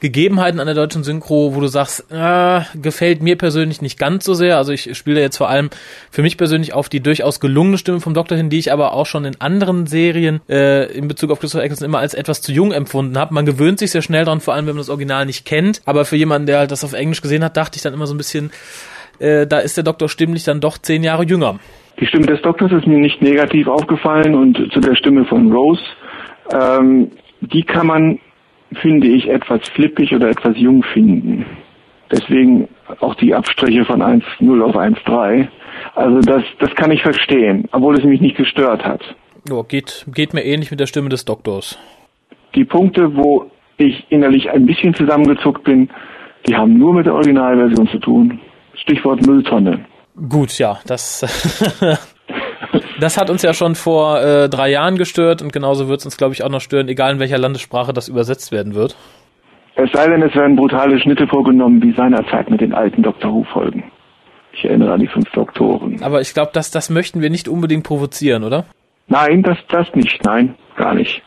Gegebenheiten 0.00 0.60
an 0.60 0.66
der 0.66 0.74
deutschen 0.74 1.02
Synchro, 1.02 1.54
wo 1.54 1.60
du 1.60 1.66
sagst, 1.66 2.04
äh, 2.10 2.60
gefällt 2.74 3.22
mir 3.22 3.38
persönlich 3.38 3.80
nicht 3.80 3.98
ganz 3.98 4.26
so 4.26 4.34
sehr? 4.34 4.58
Also 4.58 4.72
ich 4.72 4.94
spiele 4.96 5.20
jetzt 5.20 5.38
vor 5.38 5.48
allem 5.48 5.70
für 6.10 6.20
mich 6.20 6.36
persönlich 6.36 6.74
auf 6.74 6.90
die 6.90 7.00
durchaus 7.00 7.40
gelungene 7.40 7.78
Stimme 7.78 8.00
vom 8.00 8.12
Doktor 8.12 8.36
hin, 8.36 8.50
die 8.50 8.58
ich 8.58 8.70
aber 8.70 8.92
auch 8.92 9.06
schon 9.06 9.24
in 9.24 9.40
anderen 9.40 9.86
Serien 9.86 10.42
äh, 10.46 10.92
in 10.92 11.08
Bezug 11.08 11.30
auf 11.30 11.40
Christopher 11.40 11.64
Eccleston 11.64 11.86
immer 11.86 12.00
als 12.00 12.12
etwas 12.12 12.42
zu 12.42 12.52
jung 12.52 12.72
empfunden 12.72 13.16
habe. 13.16 13.32
Man 13.32 13.46
gewöhnt 13.46 13.78
sich 13.78 13.92
sehr 13.92 14.02
schnell 14.02 14.26
dran, 14.26 14.40
vor 14.40 14.52
allem 14.52 14.66
wenn 14.66 14.74
man 14.74 14.82
das 14.82 14.90
Original 14.90 15.24
nicht 15.24 15.46
kennt. 15.46 15.80
Aber 15.86 16.04
für 16.04 16.16
jemanden, 16.16 16.46
der 16.46 16.58
halt 16.58 16.70
das 16.70 16.84
auf 16.84 16.92
Englisch 16.92 17.22
gesehen 17.22 17.42
hat, 17.42 17.56
dachte 17.56 17.76
ich 17.76 17.82
dann 17.82 17.94
immer 17.94 18.06
so 18.06 18.12
ein 18.12 18.18
bisschen, 18.18 18.50
äh, 19.18 19.46
da 19.46 19.58
ist 19.58 19.76
der 19.76 19.84
Doktor 19.84 20.08
stimmlich 20.08 20.44
dann 20.44 20.60
doch 20.60 20.78
zehn 20.78 21.02
Jahre 21.02 21.24
jünger. 21.24 21.58
Die 22.00 22.06
Stimme 22.06 22.26
des 22.26 22.42
Doktors 22.42 22.72
ist 22.72 22.86
mir 22.86 22.98
nicht 22.98 23.22
negativ 23.22 23.68
aufgefallen 23.68 24.34
und 24.34 24.72
zu 24.72 24.80
der 24.80 24.94
Stimme 24.96 25.24
von 25.24 25.52
Rose, 25.52 25.82
ähm, 26.52 27.10
die 27.40 27.62
kann 27.62 27.86
man, 27.86 28.18
finde 28.80 29.08
ich, 29.08 29.28
etwas 29.28 29.60
flippig 29.70 30.14
oder 30.14 30.28
etwas 30.28 30.56
jung 30.56 30.82
finden. 30.82 31.44
Deswegen 32.10 32.68
auch 33.00 33.14
die 33.14 33.34
Abstriche 33.34 33.84
von 33.84 34.02
1.0 34.02 34.62
auf 34.62 34.76
1.3. 34.76 35.48
Also 35.94 36.20
das, 36.20 36.42
das 36.58 36.74
kann 36.74 36.90
ich 36.90 37.02
verstehen, 37.02 37.68
obwohl 37.72 37.98
es 37.98 38.04
mich 38.04 38.20
nicht 38.20 38.36
gestört 38.36 38.84
hat. 38.84 39.00
Oh, 39.50 39.62
geht, 39.62 40.06
geht 40.12 40.34
mir 40.34 40.44
ähnlich 40.44 40.70
mit 40.70 40.78
der 40.78 40.86
Stimme 40.86 41.08
des 41.08 41.24
Doktors. 41.24 41.78
Die 42.54 42.64
Punkte, 42.64 43.16
wo 43.16 43.50
ich 43.78 44.06
innerlich 44.10 44.50
ein 44.50 44.66
bisschen 44.66 44.94
zusammengezuckt 44.94 45.64
bin, 45.64 45.88
die 46.46 46.54
haben 46.54 46.78
nur 46.78 46.94
mit 46.94 47.06
der 47.06 47.14
Originalversion 47.14 47.88
zu 47.88 47.98
tun. 47.98 48.40
Stichwort 48.82 49.24
Mülltonne. 49.26 49.84
Gut, 50.28 50.58
ja, 50.58 50.78
das, 50.86 51.24
das 53.00 53.18
hat 53.18 53.30
uns 53.30 53.42
ja 53.42 53.54
schon 53.54 53.74
vor 53.74 54.20
äh, 54.20 54.48
drei 54.48 54.70
Jahren 54.70 54.96
gestört 54.96 55.40
und 55.40 55.52
genauso 55.52 55.88
wird 55.88 56.00
es 56.00 56.04
uns, 56.04 56.16
glaube 56.16 56.34
ich, 56.34 56.44
auch 56.44 56.50
noch 56.50 56.60
stören, 56.60 56.88
egal 56.88 57.12
in 57.14 57.20
welcher 57.20 57.38
Landessprache 57.38 57.92
das 57.92 58.08
übersetzt 58.08 58.52
werden 58.52 58.74
wird. 58.74 58.96
Es 59.74 59.90
sei 59.92 60.06
denn, 60.06 60.22
es 60.22 60.34
werden 60.34 60.56
brutale 60.56 61.00
Schnitte 61.00 61.26
vorgenommen, 61.26 61.82
wie 61.82 61.94
seinerzeit 61.94 62.50
mit 62.50 62.60
den 62.60 62.74
alten 62.74 63.02
Doctor 63.02 63.32
Who-Folgen. 63.32 63.84
Ich 64.52 64.64
erinnere 64.64 64.92
an 64.92 65.00
die 65.00 65.06
fünf 65.06 65.30
Doktoren. 65.30 66.02
Aber 66.02 66.20
ich 66.20 66.34
glaube, 66.34 66.50
das, 66.52 66.70
das 66.70 66.90
möchten 66.90 67.22
wir 67.22 67.30
nicht 67.30 67.48
unbedingt 67.48 67.84
provozieren, 67.84 68.44
oder? 68.44 68.66
Nein, 69.08 69.42
das, 69.42 69.56
das 69.70 69.86
nicht. 69.94 70.22
Nein, 70.24 70.54
gar 70.76 70.94
nicht. 70.94 71.22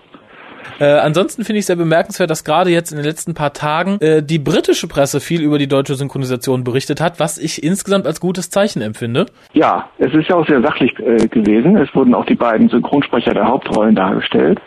Äh, 0.80 0.86
ansonsten 0.86 1.44
finde 1.44 1.60
ich 1.60 1.66
sehr 1.66 1.76
bemerkenswert, 1.76 2.30
dass 2.30 2.44
gerade 2.44 2.70
jetzt 2.70 2.92
in 2.92 2.98
den 2.98 3.06
letzten 3.06 3.34
paar 3.34 3.54
Tagen 3.54 4.00
äh, 4.02 4.22
die 4.24 4.40
britische 4.40 4.88
Presse 4.88 5.20
viel 5.20 5.42
über 5.42 5.58
die 5.58 5.68
deutsche 5.68 5.96
Synchronisation 5.96 6.64
berichtet 6.64 7.02
hat, 7.02 7.20
was 7.20 7.38
ich 7.38 7.64
insgesamt 7.64 8.06
als 8.06 8.20
gutes 8.20 8.50
Zeichen 8.50 8.82
empfinde. 8.82 9.26
Ja, 9.54 9.90
es 9.98 10.14
ist 10.14 10.30
ja 10.30 10.36
auch 10.36 10.48
sehr 10.48 10.62
sachlich 10.62 10.92
äh, 11.00 11.28
gewesen. 11.28 11.78
Es 11.78 11.94
wurden 11.96 12.14
auch 12.14 12.26
die 12.26 12.36
beiden 12.36 12.70
Synchronsprecher 12.70 13.34
der 13.34 13.48
Hauptrollen 13.48 13.96
dargestellt 13.96 14.60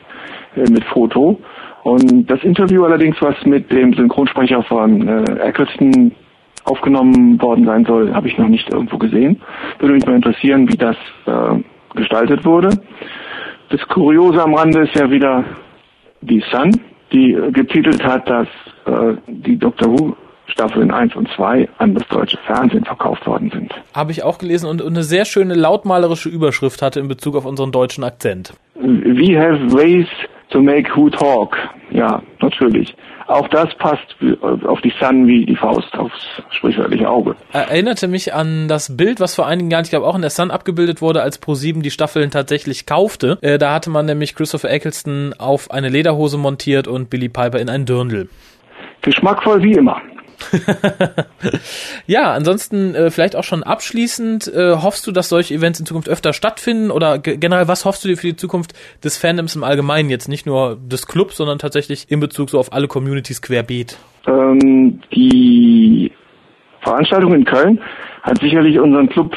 äh, 0.57 0.71
mit 0.71 0.85
Foto. 0.85 1.41
Und 1.85 2.31
das 2.31 2.43
Interview 2.43 2.85
allerdings, 2.85 3.17
was 3.21 3.35
mit 3.45 3.71
dem 3.73 3.95
Synchronsprecher 3.95 4.63
von 4.65 5.07
äh, 5.09 5.41
Eccleston 5.41 6.13
aufgenommen 6.65 7.41
worden 7.41 7.65
sein 7.65 7.85
soll, 7.85 8.15
habe 8.15 8.29
ich 8.29 8.37
noch 8.37 8.49
nicht 8.49 8.71
irgendwo 8.73 8.99
gesehen. 8.99 9.41
Würde 9.79 9.95
mich 9.95 10.07
mal 10.07 10.17
interessieren, 10.17 10.69
wie 10.69 10.77
das 10.77 10.97
äh, 11.27 11.63
gestaltet 11.95 12.45
wurde. 12.45 12.71
Das 13.71 13.81
Kuriose 13.89 14.43
am 14.43 14.55
Rande 14.55 14.81
ist 14.81 14.95
ja 14.95 15.11
wieder 15.11 15.45
die 16.21 16.43
Sun, 16.51 16.73
die 17.13 17.37
getitelt 17.53 18.03
hat, 18.05 18.29
dass 18.29 18.49
äh, 18.87 19.15
die 19.27 19.57
Doctor 19.57 19.89
Who 19.91 20.17
Staffeln 20.47 20.91
1 20.91 21.15
und 21.15 21.29
2 21.37 21.69
an 21.79 21.95
das 21.95 22.07
deutsche 22.09 22.39
Fernsehen 22.47 22.85
verkauft 22.85 23.27
worden 23.27 23.51
sind. 23.51 23.73
Habe 23.95 24.13
ich 24.13 24.23
auch 24.23 24.39
gelesen 24.39 24.69
und 24.69 24.85
eine 24.85 25.03
sehr 25.03 25.25
schöne 25.25 25.55
lautmalerische 25.55 26.29
Überschrift 26.29 26.81
hatte 26.83 27.01
in 27.01 27.09
Bezug 27.09 27.37
auf 27.37 27.45
unseren 27.45 27.71
deutschen 27.71 28.03
Akzent. 28.03 28.55
We 28.75 29.39
have 29.39 29.73
ways 29.73 30.07
to 30.51 30.63
make 30.63 30.89
Who 30.97 31.11
talk. 31.11 31.57
Ja, 31.91 32.23
natürlich. 32.41 32.95
Auch 33.29 33.47
das 33.49 33.69
passt 33.75 34.17
auf 34.67 34.81
die 34.81 34.93
Sun 34.99 35.27
wie 35.27 35.45
die 35.45 35.55
Faust 35.55 35.95
aufs 35.99 36.17
sprichwörtliche 36.49 37.09
Auge. 37.11 37.37
Erinnerte 37.53 38.09
mich 38.09 38.33
an 38.33 38.69
das 38.69 38.97
Bild, 38.97 39.21
was 39.21 39.35
vor 39.35 39.47
einigen 39.47 39.71
Jahren, 39.71 39.85
ich 39.85 39.91
glaube 39.91 40.07
auch 40.07 40.15
in 40.15 40.23
der 40.23 40.31
Sun 40.31 40.51
abgebildet 40.51 41.03
wurde, 41.03 41.21
als 41.21 41.41
Pro7 41.43 41.83
die 41.83 41.91
Staffeln 41.91 42.31
tatsächlich 42.31 42.87
kaufte. 42.87 43.37
Äh, 43.43 43.59
da 43.59 43.75
hatte 43.75 43.91
man 43.91 44.07
nämlich 44.07 44.35
Christopher 44.35 44.71
Eccleston 44.71 45.35
auf 45.39 45.71
eine 45.71 45.91
Lederhose 45.91 46.39
montiert 46.39 46.89
und 46.89 47.11
Billy 47.11 47.29
Piper 47.29 47.59
in 47.59 47.69
ein 47.69 47.85
Dirndl. 47.85 48.31
Geschmackvoll 49.03 49.63
wie 49.63 49.73
immer. 49.73 50.01
ja, 52.07 52.33
ansonsten 52.33 52.95
äh, 52.95 53.11
vielleicht 53.11 53.37
auch 53.37 53.45
schon 53.45 53.63
abschließend, 53.63 54.53
äh, 54.55 54.77
hoffst 54.77 55.07
du, 55.07 55.13
dass 55.13 55.29
solche 55.29 55.55
Events 55.55 55.81
in 55.81 55.87
Zukunft 55.87 56.09
öfter 56.09 56.33
stattfinden 56.33 56.91
oder 56.91 57.19
generell, 57.19 57.69
was 57.69 57.85
hoffst 57.85 58.05
du 58.05 58.09
dir 58.09 58.17
für 58.17 58.29
die 58.29 58.37
Zukunft 58.37 58.75
des 59.03 59.17
Fandoms 59.17 59.57
im 59.57 59.65
Allgemeinen 59.65 60.11
jetzt, 60.11 60.29
nicht 60.29 60.47
nur 60.47 60.77
des 60.77 61.07
Clubs, 61.07 61.37
sondern 61.37 61.59
tatsächlich 61.59 62.11
in 62.11 62.21
Bezug 62.21 62.51
so 62.51 62.59
auf 62.59 62.73
alle 62.73 62.89
Communities 62.89 63.43
querbeet? 63.43 63.99
Ähm, 64.27 65.01
die 65.13 66.13
Veranstaltung 66.81 67.35
in 67.35 67.45
Köln 67.45 67.81
hat 68.23 68.39
sicherlich 68.41 68.79
unseren 68.79 69.09
Club 69.09 69.35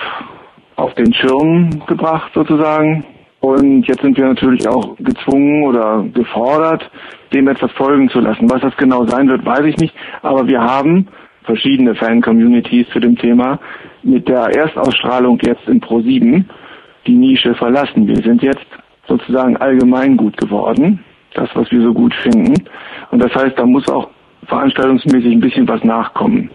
auf 0.76 0.94
den 0.96 1.14
Schirm 1.14 1.84
gebracht 1.88 2.32
sozusagen. 2.34 3.06
Und 3.42 3.88
jetzt 3.88 4.02
sind 4.02 4.16
wir 4.18 4.26
natürlich 4.26 4.68
auch 4.68 4.96
gezwungen 5.00 5.64
oder 5.64 6.06
gefordert, 6.14 6.90
dem 7.34 7.48
etwas 7.48 7.72
folgen 7.72 8.08
zu 8.10 8.20
lassen. 8.20 8.50
Was 8.50 8.62
das 8.62 8.78
genau 8.78 9.06
sein 9.06 9.28
wird, 9.28 9.44
weiß 9.44 9.66
ich 9.66 9.78
nicht. 9.78 9.96
Aber 10.22 10.48
wir 10.48 10.62
haben 10.62 11.08
verschiedene 11.44 11.96
Fan-Communities 11.96 12.88
zu 12.90 13.00
dem 13.00 13.18
Thema 13.18 13.60
mit 14.04 14.28
der 14.28 14.44
Erstausstrahlung 14.56 15.40
jetzt 15.42 15.68
in 15.68 15.82
Pro7 15.82 16.46
die 17.08 17.16
Nische 17.16 17.56
verlassen. 17.56 18.08
Wir 18.08 18.18
sind 18.18 18.44
jetzt 18.44 18.68
sozusagen 19.08 19.58
allgemein 19.58 20.18
gut 20.18 20.38
geworden. 20.38 21.04
Das, 21.34 21.50
was 21.56 21.72
wir 21.72 21.82
so 21.82 21.94
gut 21.94 22.14
finden. 22.14 22.54
Und 23.10 23.24
das 23.24 23.34
heißt, 23.34 23.58
da 23.58 23.66
muss 23.66 23.88
auch 23.90 24.10
veranstaltungsmäßig 24.46 25.34
ein 25.34 25.40
bisschen 25.40 25.68
was 25.68 25.84
nachkommen. 25.84 26.52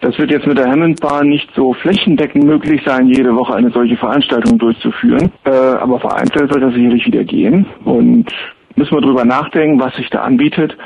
Das 0.00 0.18
wird 0.18 0.30
jetzt 0.30 0.46
mit 0.46 0.56
der 0.56 0.70
Hammondbahn 0.70 1.28
nicht 1.28 1.50
so 1.54 1.74
flächendeckend 1.74 2.44
möglich 2.44 2.80
sein, 2.86 3.08
jede 3.08 3.34
Woche 3.36 3.54
eine 3.54 3.70
solche 3.70 3.96
Veranstaltung 3.96 4.58
durchzuführen. 4.58 5.30
Äh, 5.44 5.50
aber 5.50 6.00
vereinzelt 6.00 6.54
wird 6.54 6.62
das 6.62 6.74
sicherlich 6.74 7.06
wieder 7.06 7.24
gehen. 7.24 7.66
Und 7.84 8.32
müssen 8.76 8.94
wir 8.94 9.02
drüber 9.02 9.26
nachdenken, 9.26 9.78
was 9.78 9.94
sich 9.96 10.08
da 10.08 10.22
anbietet. 10.22 10.76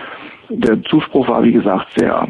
Der 0.48 0.82
Zuspruch 0.82 1.28
war, 1.28 1.44
wie 1.44 1.52
gesagt, 1.52 1.88
sehr 1.96 2.26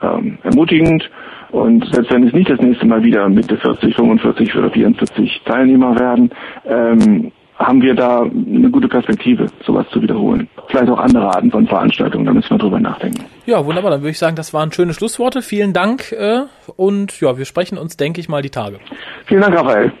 ähm, 0.00 0.38
ermutigend. 0.44 1.10
Und 1.50 1.84
selbst 1.92 2.12
wenn 2.12 2.26
es 2.26 2.32
nicht 2.32 2.50
das 2.50 2.60
nächste 2.60 2.86
Mal 2.86 3.02
wieder 3.02 3.28
Mitte 3.28 3.56
40, 3.56 3.96
45 3.96 4.54
oder 4.56 4.70
44 4.70 5.42
Teilnehmer 5.44 5.98
werden, 5.98 6.30
ähm, 6.66 7.32
haben 7.58 7.82
wir 7.82 7.94
da 7.94 8.22
eine 8.22 8.70
gute 8.70 8.88
Perspektive, 8.88 9.46
sowas 9.64 9.86
zu 9.90 10.00
wiederholen. 10.00 10.48
Vielleicht 10.68 10.90
auch 10.90 10.98
andere 10.98 11.26
Arten 11.26 11.50
von 11.50 11.66
Veranstaltungen, 11.66 12.24
da 12.24 12.32
müssen 12.32 12.50
wir 12.50 12.58
drüber 12.58 12.78
nachdenken. 12.78 13.24
Ja, 13.46 13.64
wunderbar. 13.64 13.90
Dann 13.90 14.00
würde 14.00 14.10
ich 14.10 14.18
sagen, 14.18 14.36
das 14.36 14.54
waren 14.54 14.72
schöne 14.72 14.94
Schlussworte. 14.94 15.42
Vielen 15.42 15.72
Dank 15.72 16.12
äh, 16.12 16.42
und 16.76 17.20
ja, 17.20 17.36
wir 17.36 17.44
sprechen 17.44 17.76
uns, 17.76 17.96
denke 17.96 18.20
ich 18.20 18.28
mal, 18.28 18.42
die 18.42 18.50
Tage. 18.50 18.78
Vielen 19.26 19.40
Dank, 19.40 19.56
Raphael. 19.56 19.92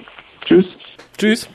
Tschüss. 0.44 0.66
Tschüss. 1.16 1.50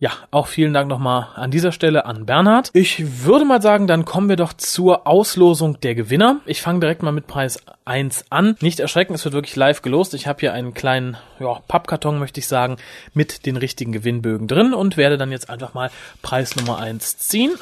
Ja, 0.00 0.10
auch 0.32 0.48
vielen 0.48 0.74
Dank 0.74 0.88
nochmal 0.88 1.28
an 1.36 1.52
dieser 1.52 1.70
Stelle 1.70 2.04
an 2.04 2.26
Bernhard. 2.26 2.70
Ich 2.72 3.24
würde 3.24 3.44
mal 3.44 3.62
sagen, 3.62 3.86
dann 3.86 4.04
kommen 4.04 4.28
wir 4.28 4.34
doch 4.36 4.52
zur 4.52 5.06
Auslosung 5.06 5.78
der 5.80 5.94
Gewinner. 5.94 6.40
Ich 6.46 6.62
fange 6.62 6.80
direkt 6.80 7.04
mal 7.04 7.12
mit 7.12 7.28
Preis 7.28 7.60
1 7.84 8.24
an. 8.28 8.56
Nicht 8.60 8.80
erschrecken, 8.80 9.14
es 9.14 9.24
wird 9.24 9.34
wirklich 9.34 9.54
live 9.54 9.82
gelost. 9.82 10.12
Ich 10.14 10.26
habe 10.26 10.40
hier 10.40 10.52
einen 10.52 10.74
kleinen 10.74 11.16
ja, 11.38 11.60
Pappkarton, 11.68 12.18
möchte 12.18 12.40
ich 12.40 12.48
sagen, 12.48 12.76
mit 13.14 13.46
den 13.46 13.56
richtigen 13.56 13.92
Gewinnbögen 13.92 14.48
drin 14.48 14.74
und 14.74 14.96
werde 14.96 15.16
dann 15.16 15.30
jetzt 15.30 15.48
einfach 15.48 15.74
mal 15.74 15.90
Preis 16.22 16.56
Nummer 16.56 16.78
1 16.78 17.18
ziehen. 17.18 17.52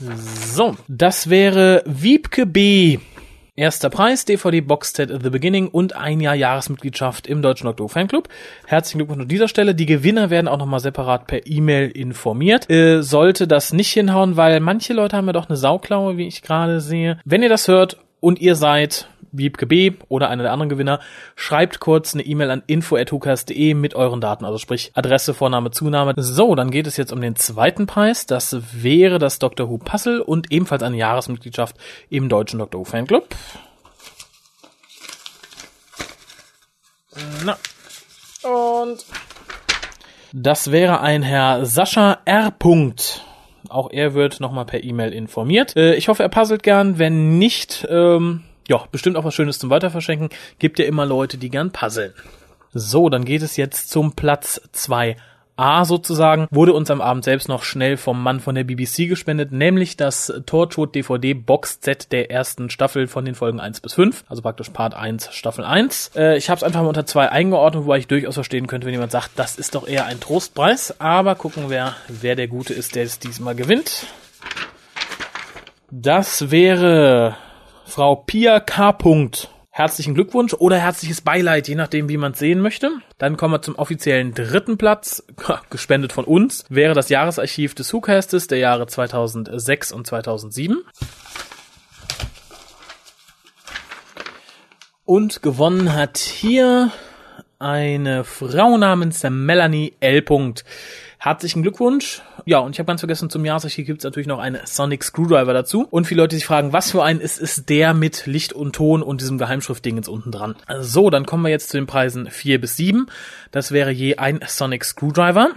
So, 0.00 0.76
das 0.88 1.30
wäre 1.30 1.82
Wiebke 1.86 2.46
B. 2.46 2.98
Erster 3.60 3.90
Preis, 3.90 4.24
DVD 4.24 4.62
Boxset 4.62 5.10
The 5.22 5.28
Beginning 5.28 5.68
und 5.68 5.94
ein 5.94 6.20
Jahr 6.20 6.34
Jahresmitgliedschaft 6.34 7.26
im 7.26 7.42
Deutschen 7.42 7.66
Doktor 7.66 7.90
Fanclub. 7.90 8.26
Herzlichen 8.64 9.00
Glückwunsch 9.00 9.20
an 9.20 9.28
dieser 9.28 9.48
Stelle. 9.48 9.74
Die 9.74 9.84
Gewinner 9.84 10.30
werden 10.30 10.48
auch 10.48 10.56
nochmal 10.56 10.80
separat 10.80 11.26
per 11.26 11.46
E-Mail 11.46 11.90
informiert. 11.90 12.70
Äh, 12.70 13.02
sollte 13.02 13.46
das 13.46 13.74
nicht 13.74 13.92
hinhauen, 13.92 14.38
weil 14.38 14.60
manche 14.60 14.94
Leute 14.94 15.18
haben 15.18 15.26
ja 15.26 15.34
doch 15.34 15.50
eine 15.50 15.58
Sauklaue, 15.58 16.16
wie 16.16 16.26
ich 16.26 16.40
gerade 16.40 16.80
sehe. 16.80 17.20
Wenn 17.26 17.42
ihr 17.42 17.50
das 17.50 17.68
hört 17.68 17.98
und 18.20 18.40
ihr 18.40 18.54
seid 18.54 19.08
Wiebke 19.32 19.66
B. 19.66 19.92
oder 20.08 20.28
einer 20.28 20.42
der 20.42 20.52
anderen 20.52 20.68
Gewinner, 20.68 21.00
schreibt 21.36 21.80
kurz 21.80 22.14
eine 22.14 22.24
E-Mail 22.24 22.50
an 22.50 22.62
info.hukas.de 22.66 23.74
mit 23.74 23.94
euren 23.94 24.20
Daten, 24.20 24.44
also 24.44 24.58
sprich 24.58 24.92
Adresse, 24.94 25.34
Vorname, 25.34 25.70
Zunahme. 25.70 26.14
So, 26.16 26.54
dann 26.54 26.70
geht 26.70 26.86
es 26.86 26.96
jetzt 26.96 27.12
um 27.12 27.20
den 27.20 27.36
zweiten 27.36 27.86
Preis. 27.86 28.26
Das 28.26 28.56
wäre 28.82 29.18
das 29.18 29.38
Dr. 29.38 29.68
Who 29.68 29.78
Puzzle 29.78 30.20
und 30.20 30.52
ebenfalls 30.52 30.82
eine 30.82 30.96
Jahresmitgliedschaft 30.96 31.76
im 32.08 32.28
Deutschen 32.28 32.58
Dr. 32.58 32.80
Who 32.80 32.84
Fanclub. 32.84 33.28
Na. 37.44 37.56
Und 38.42 39.04
das 40.32 40.70
wäre 40.70 41.00
ein 41.00 41.22
Herr 41.22 41.66
Sascha 41.66 42.18
R. 42.24 42.54
Auch 43.68 43.90
er 43.90 44.14
wird 44.14 44.40
nochmal 44.40 44.64
per 44.64 44.82
E-Mail 44.82 45.12
informiert. 45.12 45.76
Äh, 45.76 45.94
ich 45.94 46.08
hoffe, 46.08 46.22
er 46.22 46.28
puzzelt 46.28 46.62
gern. 46.62 46.98
Wenn 46.98 47.38
nicht, 47.38 47.86
ähm, 47.90 48.44
ja, 48.70 48.84
bestimmt 48.92 49.16
auch 49.16 49.24
was 49.24 49.34
Schönes 49.34 49.58
zum 49.58 49.68
Weiterverschenken. 49.68 50.28
Gibt 50.60 50.78
ja 50.78 50.84
immer 50.84 51.04
Leute, 51.04 51.38
die 51.38 51.50
gern 51.50 51.72
puzzeln. 51.72 52.14
So, 52.72 53.08
dann 53.08 53.24
geht 53.24 53.42
es 53.42 53.56
jetzt 53.56 53.90
zum 53.90 54.12
Platz 54.12 54.60
2. 54.70 55.16
A 55.56 55.84
sozusagen, 55.84 56.46
wurde 56.52 56.72
uns 56.72 56.90
am 56.90 57.02
Abend 57.02 57.24
selbst 57.24 57.48
noch 57.48 57.64
schnell 57.64 57.96
vom 57.98 58.22
Mann 58.22 58.38
von 58.40 58.54
der 58.54 58.64
BBC 58.64 59.08
gespendet, 59.08 59.52
nämlich 59.52 59.96
das 59.96 60.32
Torchwood 60.46 60.94
DVD 60.94 61.34
Box-Set 61.34 62.12
der 62.12 62.30
ersten 62.30 62.70
Staffel 62.70 63.08
von 63.08 63.26
den 63.26 63.34
Folgen 63.34 63.60
1 63.60 63.80
bis 63.80 63.92
5, 63.92 64.24
also 64.28 64.40
praktisch 64.40 64.70
Part 64.70 64.94
1, 64.94 65.34
Staffel 65.34 65.64
1. 65.64 66.12
Äh, 66.14 66.38
ich 66.38 66.48
habe 66.48 66.56
es 66.56 66.62
einfach 66.62 66.80
mal 66.80 66.88
unter 66.88 67.04
2 67.04 67.28
eingeordnet, 67.28 67.84
wobei 67.84 67.98
ich 67.98 68.06
durchaus 68.06 68.34
verstehen 68.34 68.68
könnte, 68.68 68.86
wenn 68.86 68.94
jemand 68.94 69.12
sagt, 69.12 69.32
das 69.36 69.58
ist 69.58 69.74
doch 69.74 69.86
eher 69.86 70.06
ein 70.06 70.20
Trostpreis, 70.20 70.98
aber 70.98 71.34
gucken 71.34 71.68
wir, 71.68 71.94
wer 72.08 72.36
der 72.36 72.48
Gute 72.48 72.72
ist, 72.72 72.94
der 72.94 73.02
es 73.02 73.18
diesmal 73.18 73.56
gewinnt. 73.56 74.06
Das 75.90 76.50
wäre 76.50 77.36
Frau 77.90 78.14
Pia 78.14 78.60
K. 78.60 78.96
Herzlichen 79.70 80.14
Glückwunsch 80.14 80.54
oder 80.54 80.78
herzliches 80.78 81.22
Beileid, 81.22 81.66
je 81.66 81.74
nachdem, 81.74 82.08
wie 82.08 82.18
man 82.18 82.32
es 82.32 82.38
sehen 82.38 82.60
möchte. 82.60 82.92
Dann 83.18 83.36
kommen 83.36 83.54
wir 83.54 83.62
zum 83.62 83.74
offiziellen 83.74 84.32
dritten 84.32 84.78
Platz, 84.78 85.24
gespendet 85.70 86.12
von 86.12 86.24
uns, 86.24 86.64
wäre 86.68 86.94
das 86.94 87.08
Jahresarchiv 87.08 87.74
des 87.74 87.92
WhoCastes 87.92 88.46
der 88.46 88.58
Jahre 88.58 88.86
2006 88.86 89.90
und 89.90 90.06
2007. 90.06 90.84
Und 95.04 95.42
gewonnen 95.42 95.92
hat 95.92 96.18
hier 96.18 96.92
eine 97.58 98.22
Frau 98.22 98.78
namens 98.78 99.24
Melanie 99.28 99.94
L. 99.98 100.22
Herzlichen 101.22 101.60
Glückwunsch. 101.60 102.22
Ja, 102.46 102.60
und 102.60 102.72
ich 102.72 102.78
habe 102.78 102.86
ganz 102.86 103.02
vergessen, 103.02 103.28
zum 103.28 103.44
Jahresarchiv 103.44 103.84
gibt 103.84 103.98
es 103.98 104.04
natürlich 104.04 104.26
noch 104.26 104.38
einen 104.38 104.58
Sonic 104.64 105.04
Screwdriver 105.04 105.52
dazu. 105.52 105.86
Und 105.90 106.06
viele 106.06 106.22
Leute 106.22 106.34
sich 106.34 106.46
fragen, 106.46 106.72
was 106.72 106.92
für 106.92 107.04
ein 107.04 107.20
ist, 107.20 107.36
ist 107.38 107.68
der 107.68 107.92
mit 107.92 108.24
Licht 108.24 108.54
und 108.54 108.74
Ton 108.74 109.02
und 109.02 109.20
diesem 109.20 109.36
Geheimschriftding 109.36 109.96
jetzt 109.96 110.08
unten 110.08 110.32
dran. 110.32 110.56
So, 110.80 111.10
dann 111.10 111.26
kommen 111.26 111.42
wir 111.42 111.50
jetzt 111.50 111.68
zu 111.68 111.76
den 111.76 111.86
Preisen 111.86 112.30
4 112.30 112.58
bis 112.58 112.78
7. 112.78 113.06
Das 113.50 113.70
wäre 113.70 113.90
je 113.90 114.16
ein 114.16 114.40
Sonic 114.46 114.82
Screwdriver. 114.82 115.50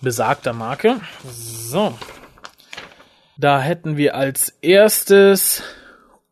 Besagter 0.00 0.54
Marke. 0.54 0.98
So. 1.22 1.98
Da 3.36 3.60
hätten 3.60 3.98
wir 3.98 4.14
als 4.14 4.54
erstes 4.62 5.62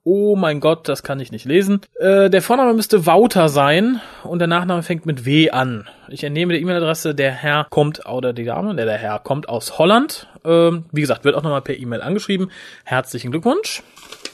Oh 0.06 0.36
mein 0.36 0.60
Gott, 0.60 0.86
das 0.86 1.02
kann 1.02 1.18
ich 1.18 1.32
nicht 1.32 1.46
lesen. 1.46 1.80
Äh, 1.98 2.28
der 2.28 2.42
Vorname 2.42 2.74
müsste 2.74 3.06
Wouter 3.06 3.48
sein 3.48 4.02
und 4.22 4.38
der 4.38 4.48
Nachname 4.48 4.82
fängt 4.82 5.06
mit 5.06 5.24
W 5.24 5.50
an. 5.50 5.88
Ich 6.08 6.22
entnehme 6.24 6.52
die 6.52 6.60
E-Mail-Adresse, 6.60 7.14
der 7.14 7.32
Herr 7.32 7.66
kommt, 7.70 8.04
oder 8.04 8.34
die 8.34 8.44
Dame, 8.44 8.74
der, 8.74 8.84
der 8.84 8.98
Herr 8.98 9.18
kommt 9.18 9.48
aus 9.48 9.78
Holland. 9.78 10.28
Ähm, 10.44 10.84
wie 10.92 11.00
gesagt, 11.00 11.24
wird 11.24 11.34
auch 11.34 11.42
nochmal 11.42 11.62
per 11.62 11.78
E-Mail 11.78 12.02
angeschrieben. 12.02 12.50
Herzlichen 12.84 13.30
Glückwunsch. 13.30 13.82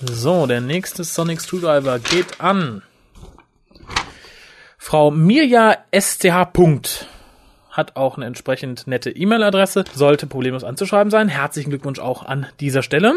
So, 0.00 0.46
der 0.48 0.60
nächste 0.60 1.04
Sonic 1.04 1.40
Screwdriver 1.40 2.00
geht 2.00 2.40
an. 2.40 2.82
Frau 4.76 5.12
Mirja 5.12 5.76
SCH. 5.96 6.48
Hat 7.70 7.94
auch 7.94 8.16
eine 8.16 8.26
entsprechend 8.26 8.88
nette 8.88 9.10
E-Mail-Adresse. 9.10 9.84
Sollte 9.94 10.26
problemlos 10.26 10.64
anzuschreiben 10.64 11.12
sein. 11.12 11.28
Herzlichen 11.28 11.70
Glückwunsch 11.70 12.00
auch 12.00 12.24
an 12.26 12.46
dieser 12.58 12.82
Stelle. 12.82 13.14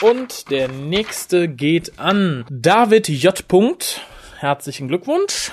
Und 0.00 0.52
der 0.52 0.68
nächste 0.68 1.48
geht 1.48 1.98
an 1.98 2.44
David 2.50 3.08
J. 3.08 3.34
herzlichen 4.38 4.86
Glückwunsch. 4.86 5.50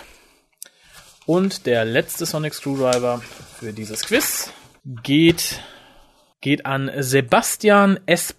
Und 1.25 1.65
der 1.65 1.83
letzte 1.83 2.27
Sonic 2.27 2.53
Screwdriver 2.53 3.23
für 3.59 3.73
dieses 3.73 4.05
Quiz 4.05 4.53
geht, 5.01 5.61
geht 6.41 6.67
an 6.67 6.91
Sebastian 6.99 7.99
S. 8.05 8.35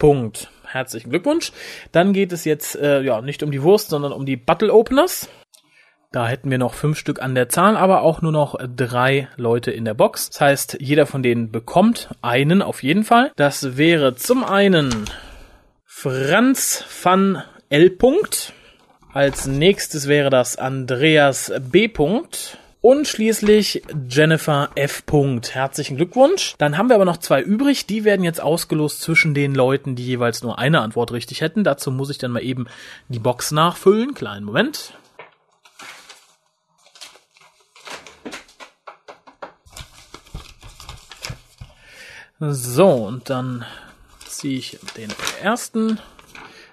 Herzlichen 0.64 1.10
Glückwunsch. 1.10 1.50
Dann 1.90 2.12
geht 2.12 2.30
es 2.30 2.44
jetzt 2.44 2.76
äh, 2.76 3.02
ja 3.02 3.20
nicht 3.20 3.42
um 3.42 3.50
die 3.50 3.62
Wurst, 3.62 3.88
sondern 3.88 4.12
um 4.12 4.26
die 4.26 4.36
Battle 4.36 4.72
Openers. 4.72 5.28
Da 6.12 6.28
hätten 6.28 6.52
wir 6.52 6.58
noch 6.58 6.74
fünf 6.74 6.98
Stück 6.98 7.20
an 7.20 7.34
der 7.34 7.48
Zahl, 7.48 7.76
aber 7.76 8.02
auch 8.02 8.22
nur 8.22 8.30
noch 8.30 8.56
drei 8.76 9.28
Leute 9.36 9.72
in 9.72 9.84
der 9.84 9.94
Box. 9.94 10.30
Das 10.30 10.40
heißt, 10.40 10.76
jeder 10.78 11.06
von 11.06 11.24
denen 11.24 11.50
bekommt 11.50 12.10
einen 12.22 12.62
auf 12.62 12.84
jeden 12.84 13.02
Fall. 13.02 13.32
Das 13.34 13.76
wäre 13.76 14.14
zum 14.14 14.44
einen 14.44 15.06
Franz 15.98 16.84
van 17.02 17.42
L. 17.70 17.96
Als 19.14 19.46
nächstes 19.46 20.06
wäre 20.06 20.28
das 20.28 20.56
Andreas 20.58 21.50
B. 21.58 21.90
Und 22.82 23.08
schließlich 23.08 23.82
Jennifer 24.06 24.68
F. 24.74 25.04
Herzlichen 25.50 25.96
Glückwunsch. 25.96 26.54
Dann 26.58 26.76
haben 26.76 26.90
wir 26.90 26.96
aber 26.96 27.06
noch 27.06 27.16
zwei 27.16 27.40
übrig. 27.40 27.86
Die 27.86 28.04
werden 28.04 28.24
jetzt 28.24 28.42
ausgelost 28.42 29.00
zwischen 29.00 29.32
den 29.32 29.54
Leuten, 29.54 29.96
die 29.96 30.04
jeweils 30.04 30.42
nur 30.42 30.58
eine 30.58 30.82
Antwort 30.82 31.12
richtig 31.12 31.40
hätten. 31.40 31.64
Dazu 31.64 31.90
muss 31.90 32.10
ich 32.10 32.18
dann 32.18 32.32
mal 32.32 32.42
eben 32.42 32.66
die 33.08 33.18
Box 33.18 33.50
nachfüllen. 33.50 34.12
Kleinen 34.12 34.44
Moment. 34.44 34.92
So, 42.38 42.92
und 42.92 43.30
dann 43.30 43.64
ziehe 44.28 44.58
ich 44.58 44.78
den 44.96 45.10
ersten. 45.42 45.98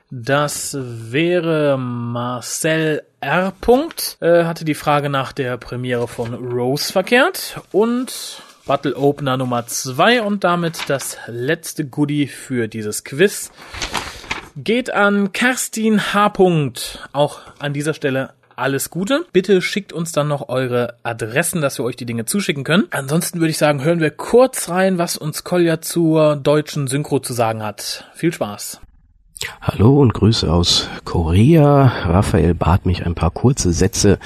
Das 0.09 0.77
wäre 0.79 1.77
Marcel 1.77 3.03
R. 3.19 3.53
Äh, 4.19 4.43
hatte 4.43 4.65
die 4.65 4.75
Frage 4.75 5.09
nach 5.09 5.31
der 5.31 5.57
Premiere 5.57 6.07
von 6.07 6.33
Rose 6.33 6.91
verkehrt 6.91 7.61
und 7.71 8.43
Battle 8.65 8.95
Opener 8.95 9.37
Nummer 9.37 9.65
2 9.65 10.21
und 10.21 10.43
damit 10.43 10.87
das 10.87 11.17
letzte 11.27 11.85
Goodie 11.85 12.27
für 12.27 12.67
dieses 12.67 13.03
Quiz 13.03 13.51
geht 14.55 14.93
an 14.93 15.31
Kerstin 15.33 16.13
H. 16.13 16.33
Auch 17.11 17.41
an 17.59 17.73
dieser 17.73 17.93
Stelle 17.93 18.33
alles 18.55 18.89
Gute. 18.89 19.25
Bitte 19.31 19.61
schickt 19.61 19.93
uns 19.93 20.11
dann 20.11 20.27
noch 20.27 20.49
eure 20.49 20.97
Adressen, 21.03 21.61
dass 21.61 21.77
wir 21.77 21.85
euch 21.85 21.95
die 21.95 22.05
Dinge 22.05 22.25
zuschicken 22.25 22.63
können. 22.63 22.87
Ansonsten 22.91 23.39
würde 23.39 23.51
ich 23.51 23.57
sagen, 23.57 23.83
hören 23.83 23.99
wir 23.99 24.11
kurz 24.11 24.69
rein, 24.69 24.97
was 24.97 25.17
uns 25.17 25.43
Kolja 25.43 25.81
zur 25.81 26.35
deutschen 26.35 26.87
Synchro 26.87 27.19
zu 27.19 27.33
sagen 27.33 27.63
hat. 27.63 28.09
Viel 28.13 28.33
Spaß. 28.33 28.81
Hallo 29.61 30.01
und 30.01 30.13
Grüße 30.13 30.51
aus 30.51 30.89
Korea. 31.03 31.87
Raphael 32.05 32.53
bat 32.53 32.85
mich 32.85 33.05
ein 33.05 33.15
paar 33.15 33.31
kurze 33.31 33.73
Sätze 33.73 34.19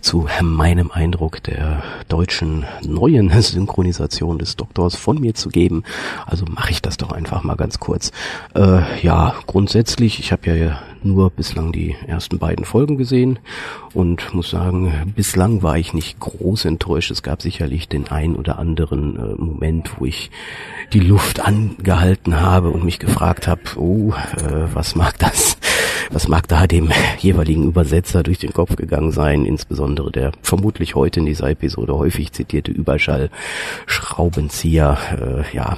zu 0.00 0.28
meinem 0.40 0.90
Eindruck 0.90 1.42
der 1.42 1.82
deutschen 2.08 2.64
neuen 2.82 3.30
Synchronisation 3.40 4.38
des 4.38 4.56
Doktors 4.56 4.96
von 4.96 5.20
mir 5.20 5.34
zu 5.34 5.50
geben. 5.50 5.84
Also 6.26 6.44
mache 6.46 6.70
ich 6.70 6.82
das 6.82 6.96
doch 6.96 7.12
einfach 7.12 7.42
mal 7.42 7.56
ganz 7.56 7.80
kurz. 7.80 8.12
Äh, 8.54 9.02
ja, 9.02 9.34
grundsätzlich, 9.46 10.18
ich 10.20 10.32
habe 10.32 10.50
ja 10.50 10.80
nur 11.04 11.30
bislang 11.30 11.72
die 11.72 11.96
ersten 12.06 12.38
beiden 12.38 12.64
Folgen 12.64 12.96
gesehen 12.96 13.38
und 13.94 14.34
muss 14.34 14.50
sagen, 14.50 15.12
bislang 15.14 15.62
war 15.62 15.78
ich 15.78 15.92
nicht 15.92 16.20
groß 16.20 16.64
enttäuscht. 16.64 17.10
Es 17.10 17.22
gab 17.22 17.42
sicherlich 17.42 17.88
den 17.88 18.08
ein 18.08 18.36
oder 18.36 18.58
anderen 18.58 19.16
äh, 19.16 19.34
Moment, 19.40 19.98
wo 19.98 20.06
ich 20.06 20.30
die 20.92 21.00
Luft 21.00 21.40
angehalten 21.40 22.40
habe 22.40 22.70
und 22.70 22.84
mich 22.84 22.98
gefragt 22.98 23.46
habe, 23.46 23.62
oh, 23.76 24.12
äh, 24.36 24.74
was 24.74 24.94
mag 24.94 25.18
das, 25.18 25.56
was 26.10 26.28
mag 26.28 26.48
da 26.48 26.66
dem 26.66 26.90
jeweiligen 27.18 27.64
Übersetzer 27.68 28.22
durch 28.22 28.38
den 28.38 28.52
Kopf 28.52 28.76
gegangen 28.76 29.12
sein, 29.12 29.44
insbesondere 29.44 30.10
der 30.12 30.32
vermutlich 30.42 30.94
heute 30.94 31.20
in 31.20 31.26
dieser 31.26 31.50
Episode 31.50 31.96
häufig 31.96 32.32
zitierte 32.32 32.72
Überschall 32.72 33.30
Schraubenzieher, 33.86 34.98
äh, 35.50 35.56
ja, 35.56 35.76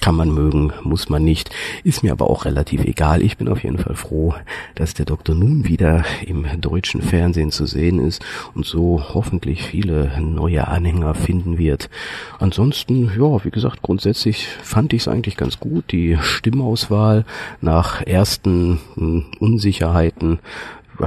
kann 0.00 0.14
man 0.14 0.32
mögen, 0.32 0.72
muss 0.82 1.08
man 1.08 1.24
nicht. 1.24 1.50
Ist 1.84 2.02
mir 2.02 2.12
aber 2.12 2.30
auch 2.30 2.44
relativ 2.44 2.84
egal. 2.84 3.22
Ich 3.22 3.36
bin 3.36 3.48
auf 3.48 3.62
jeden 3.62 3.78
Fall 3.78 3.94
froh, 3.94 4.34
dass 4.74 4.94
der 4.94 5.04
Doktor 5.04 5.34
nun 5.34 5.66
wieder 5.66 6.04
im 6.26 6.46
deutschen 6.60 7.02
Fernsehen 7.02 7.50
zu 7.50 7.66
sehen 7.66 7.98
ist 7.98 8.24
und 8.54 8.64
so 8.64 9.02
hoffentlich 9.14 9.62
viele 9.62 10.18
neue 10.20 10.68
Anhänger 10.68 11.14
finden 11.14 11.58
wird. 11.58 11.90
Ansonsten, 12.38 13.12
ja, 13.18 13.44
wie 13.44 13.50
gesagt, 13.50 13.82
grundsätzlich 13.82 14.46
fand 14.62 14.92
ich 14.92 15.02
es 15.02 15.08
eigentlich 15.08 15.36
ganz 15.36 15.60
gut. 15.60 15.92
Die 15.92 16.16
Stimmauswahl 16.20 17.24
nach 17.60 18.00
ersten 18.02 18.80
hm, 18.94 19.26
Unsicherheiten 19.38 20.38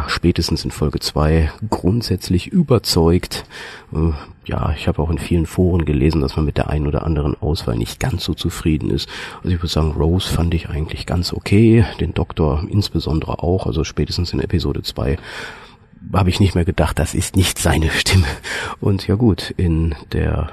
spätestens 0.07 0.65
in 0.65 0.71
Folge 0.71 0.99
zwei 0.99 1.51
grundsätzlich 1.69 2.47
überzeugt. 2.47 3.45
Äh, 3.93 4.11
ja, 4.45 4.73
ich 4.75 4.87
habe 4.87 5.01
auch 5.01 5.09
in 5.09 5.17
vielen 5.17 5.45
Foren 5.45 5.85
gelesen, 5.85 6.21
dass 6.21 6.35
man 6.35 6.45
mit 6.45 6.57
der 6.57 6.69
einen 6.69 6.87
oder 6.87 7.03
anderen 7.05 7.39
Auswahl 7.41 7.77
nicht 7.77 7.99
ganz 7.99 8.23
so 8.23 8.33
zufrieden 8.33 8.89
ist. 8.89 9.07
Also 9.37 9.49
ich 9.49 9.59
würde 9.59 9.67
sagen, 9.67 9.91
Rose 9.91 10.29
fand 10.29 10.53
ich 10.53 10.69
eigentlich 10.69 11.05
ganz 11.05 11.33
okay, 11.33 11.85
den 11.99 12.13
Doktor 12.13 12.63
insbesondere 12.69 13.41
auch, 13.41 13.65
also 13.65 13.83
spätestens 13.83 14.33
in 14.33 14.39
Episode 14.39 14.81
zwei 14.83 15.17
habe 16.11 16.29
ich 16.29 16.39
nicht 16.39 16.55
mehr 16.55 16.65
gedacht, 16.65 16.99
das 16.99 17.13
ist 17.13 17.35
nicht 17.35 17.57
seine 17.57 17.89
Stimme. 17.89 18.27
Und 18.81 19.07
ja 19.07 19.15
gut, 19.15 19.53
in 19.55 19.95
der 20.11 20.51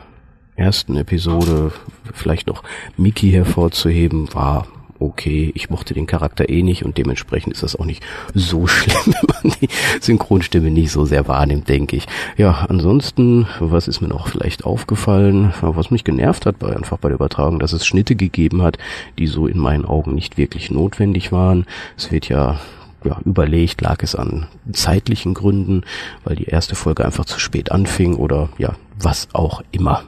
ersten 0.55 0.97
Episode 0.97 1.73
vielleicht 2.13 2.47
noch 2.47 2.63
Mickey 2.97 3.31
hervorzuheben, 3.33 4.33
war 4.35 4.67
okay, 5.01 5.51
ich 5.55 5.71
mochte 5.71 5.95
den 5.95 6.07
Charakter 6.07 6.49
eh 6.49 6.63
nicht 6.63 6.85
und 6.85 6.99
dementsprechend 6.99 7.55
ist 7.55 7.63
das 7.63 7.75
auch 7.75 7.85
nicht 7.85 8.03
so 8.35 8.67
schlimm, 8.69 9.15
wenn 9.15 9.51
man 9.51 9.57
die 9.61 9.69
Synchronstimme 10.01 10.71
nicht 10.71 10.93
so 10.93 11.05
sehr 11.05 11.27
wahrnimmt, 11.27 11.69
denke 11.69 11.97
ich. 11.97 12.07
Ja, 12.37 12.67
ansonsten, 12.69 13.47
was 13.59 13.89
ist 13.89 14.01
mir 14.01 14.09
noch 14.09 14.29
vielleicht 14.29 14.65
aufgefallen, 14.65 15.53
was 15.61 15.91
mich 15.91 16.05
genervt 16.05 16.47
hat, 16.47 16.61
war 16.61 16.77
einfach 16.77 16.99
bei 16.99 17.09
der 17.09 17.17
Übertragung, 17.17 17.59
dass 17.59 17.73
es 17.73 17.87
Schnitte 17.87 18.15
gegeben 18.15 18.63
hat, 18.63 18.79
die 19.19 19.27
so 19.27 19.47
in 19.47 19.59
meinen 19.59 19.85
Augen 19.85 20.15
nicht 20.15 20.39
wirklich 20.39 20.71
notwendig 20.71 21.33
waren. 21.33 21.67
Es 21.97 22.13
wird 22.13 22.29
ja 22.29 22.61
ja, 23.05 23.19
überlegt, 23.25 23.81
lag 23.81 24.03
es 24.03 24.15
an 24.15 24.47
zeitlichen 24.73 25.33
Gründen, 25.35 25.85
weil 26.25 26.37
die 26.37 26.45
erste 26.45 26.75
Folge 26.75 27.05
einfach 27.05 27.25
zu 27.25 27.41
spät 27.41 27.73
anfing 27.73 28.17
oder 28.17 28.51
ja, 28.59 28.75
was 28.99 29.29
auch 29.33 29.63
immer. 29.71 30.03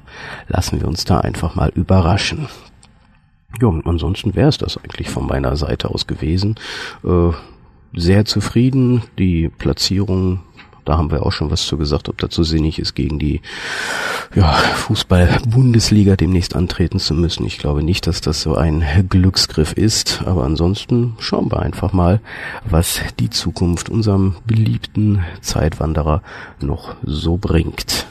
Lassen 0.48 0.80
wir 0.80 0.88
uns 0.88 1.04
da 1.04 1.20
einfach 1.20 1.54
mal 1.54 1.70
überraschen. 1.74 2.48
Ja, 3.60 3.72
ansonsten 3.84 4.34
wäre 4.34 4.48
es 4.48 4.58
das 4.58 4.78
eigentlich 4.78 5.10
von 5.10 5.26
meiner 5.26 5.56
Seite 5.56 5.90
aus 5.90 6.06
gewesen. 6.06 6.56
Äh, 7.04 7.30
sehr 7.94 8.24
zufrieden. 8.24 9.02
Die 9.18 9.48
Platzierung, 9.48 10.40
da 10.84 10.96
haben 10.96 11.10
wir 11.10 11.24
auch 11.24 11.32
schon 11.32 11.50
was 11.50 11.66
zu 11.66 11.76
gesagt, 11.76 12.08
ob 12.08 12.18
dazu 12.18 12.42
sinnig 12.42 12.78
ist, 12.78 12.94
gegen 12.94 13.18
die 13.18 13.40
ja, 14.34 14.52
Fußball-Bundesliga 14.52 16.16
demnächst 16.16 16.56
antreten 16.56 16.98
zu 16.98 17.14
müssen. 17.14 17.44
Ich 17.44 17.58
glaube 17.58 17.82
nicht, 17.82 18.06
dass 18.06 18.20
das 18.20 18.42
so 18.42 18.54
ein 18.54 18.82
Glücksgriff 19.08 19.74
ist, 19.74 20.22
aber 20.24 20.44
ansonsten 20.44 21.14
schauen 21.18 21.50
wir 21.52 21.60
einfach 21.60 21.92
mal, 21.92 22.20
was 22.64 23.00
die 23.20 23.30
Zukunft 23.30 23.90
unserem 23.90 24.36
beliebten 24.46 25.24
Zeitwanderer 25.42 26.22
noch 26.60 26.96
so 27.02 27.36
bringt. 27.36 28.06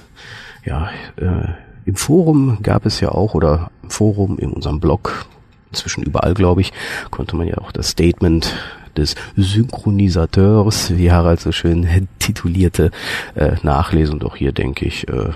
Ja, 0.63 0.91
äh, 1.15 1.47
im 1.85 1.95
Forum 1.95 2.59
gab 2.61 2.85
es 2.85 2.99
ja 2.99 3.09
auch, 3.09 3.33
oder 3.33 3.71
Forum 3.91 4.37
in 4.39 4.51
unserem 4.51 4.79
Blog, 4.79 5.25
inzwischen 5.69 6.03
überall, 6.03 6.33
glaube 6.33 6.61
ich, 6.61 6.73
konnte 7.11 7.35
man 7.35 7.47
ja 7.47 7.57
auch 7.57 7.71
das 7.71 7.89
Statement 7.89 8.55
des 8.97 9.15
Synchronisateurs, 9.37 10.97
wie 10.97 11.11
Harald 11.11 11.39
so 11.39 11.51
schön 11.51 12.07
titulierte, 12.19 12.91
äh, 13.35 13.55
nachlesen. 13.63 14.15
Und 14.15 14.25
auch 14.25 14.35
hier, 14.35 14.51
denke 14.51 14.85
ich, 14.85 15.07
äh, 15.07 15.29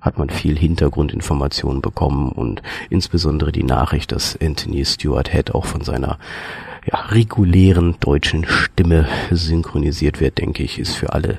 hat 0.00 0.18
man 0.18 0.30
viel 0.30 0.56
Hintergrundinformationen 0.56 1.82
bekommen 1.82 2.30
und 2.30 2.62
insbesondere 2.88 3.52
die 3.52 3.64
Nachricht, 3.64 4.12
dass 4.12 4.38
Anthony 4.40 4.84
Stewart 4.84 5.32
Head 5.32 5.54
auch 5.54 5.66
von 5.66 5.82
seiner 5.82 6.18
ja, 6.86 7.00
regulären 7.06 7.96
deutschen 8.00 8.46
Stimme 8.46 9.08
synchronisiert 9.30 10.20
wird, 10.20 10.38
denke 10.38 10.62
ich, 10.62 10.78
ist 10.78 10.94
für 10.94 11.12
alle 11.12 11.38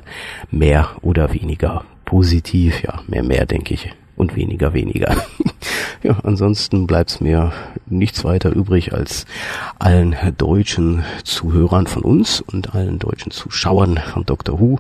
mehr 0.52 0.90
oder 1.02 1.34
weniger 1.34 1.84
positiv. 2.06 2.84
Ja, 2.84 3.02
mehr, 3.08 3.24
mehr, 3.24 3.46
denke 3.46 3.74
ich, 3.74 3.90
und 4.20 4.36
weniger 4.36 4.74
weniger. 4.74 5.16
ja, 6.04 6.18
ansonsten 6.24 6.86
bleibt 6.86 7.22
mir 7.22 7.54
nichts 7.88 8.24
weiter 8.24 8.52
übrig, 8.52 8.94
als 8.94 9.26
allen 9.80 10.16
deutschen 10.38 11.04
Zuhörern 11.24 11.88
von 11.88 12.04
uns 12.04 12.42
und 12.42 12.76
allen 12.76 13.00
deutschen 13.00 13.32
Zuschauern 13.32 13.98
von 14.14 14.26
Dr. 14.26 14.60
Who 14.60 14.80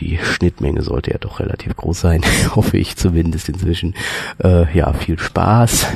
die 0.00 0.18
Schnittmenge 0.18 0.82
sollte 0.82 1.12
ja 1.12 1.18
doch 1.18 1.38
relativ 1.38 1.76
groß 1.76 2.00
sein, 2.00 2.22
hoffe 2.56 2.78
ich 2.78 2.96
zumindest 2.96 3.48
inzwischen. 3.48 3.94
Äh, 4.42 4.76
ja, 4.76 4.92
viel 4.92 5.18
Spaß 5.18 5.86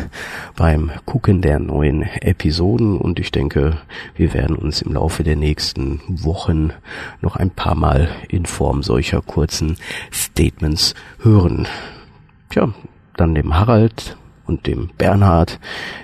beim 0.56 0.90
Gucken 1.04 1.42
der 1.42 1.58
neuen 1.58 2.02
Episoden 2.02 2.96
und 2.96 3.18
ich 3.18 3.32
denke, 3.32 3.78
wir 4.14 4.34
werden 4.34 4.56
uns 4.56 4.82
im 4.82 4.92
Laufe 4.92 5.24
der 5.24 5.36
nächsten 5.36 6.00
Wochen 6.06 6.70
noch 7.20 7.36
ein 7.36 7.50
paar 7.50 7.74
Mal 7.74 8.08
in 8.28 8.46
Form 8.46 8.82
solcher 8.82 9.20
kurzen 9.20 9.76
Statements 10.12 10.94
hören. 11.20 11.66
Tja, 12.50 12.72
dann 13.16 13.34
dem 13.34 13.54
Harald 13.54 14.16
und 14.48 14.66
dem 14.66 14.88
Bernhard, 14.96 15.60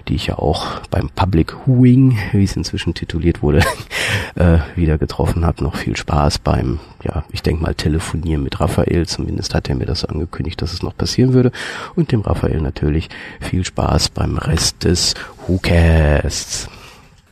die 0.08 0.14
ich 0.14 0.26
ja 0.26 0.38
auch 0.38 0.80
beim 0.90 1.08
Public 1.08 1.66
Whoing, 1.66 2.18
wie 2.32 2.44
es 2.44 2.56
inzwischen 2.56 2.92
tituliert 2.92 3.42
wurde, 3.42 3.62
äh, 4.34 4.58
wieder 4.76 4.98
getroffen 4.98 5.46
habe. 5.46 5.64
Noch 5.64 5.76
viel 5.76 5.96
Spaß 5.96 6.40
beim, 6.40 6.78
ja, 7.02 7.24
ich 7.32 7.42
denke 7.42 7.62
mal, 7.62 7.74
Telefonieren 7.74 8.42
mit 8.42 8.60
Raphael. 8.60 9.06
Zumindest 9.06 9.54
hat 9.54 9.68
er 9.68 9.74
mir 9.74 9.86
das 9.86 10.04
angekündigt, 10.04 10.60
dass 10.60 10.72
es 10.72 10.82
noch 10.82 10.96
passieren 10.96 11.32
würde. 11.32 11.52
Und 11.94 12.12
dem 12.12 12.20
Raphael 12.20 12.60
natürlich 12.60 13.08
viel 13.40 13.64
Spaß 13.64 14.10
beim 14.10 14.36
Rest 14.36 14.84
des 14.84 15.14
WhoCasts. 15.46 16.68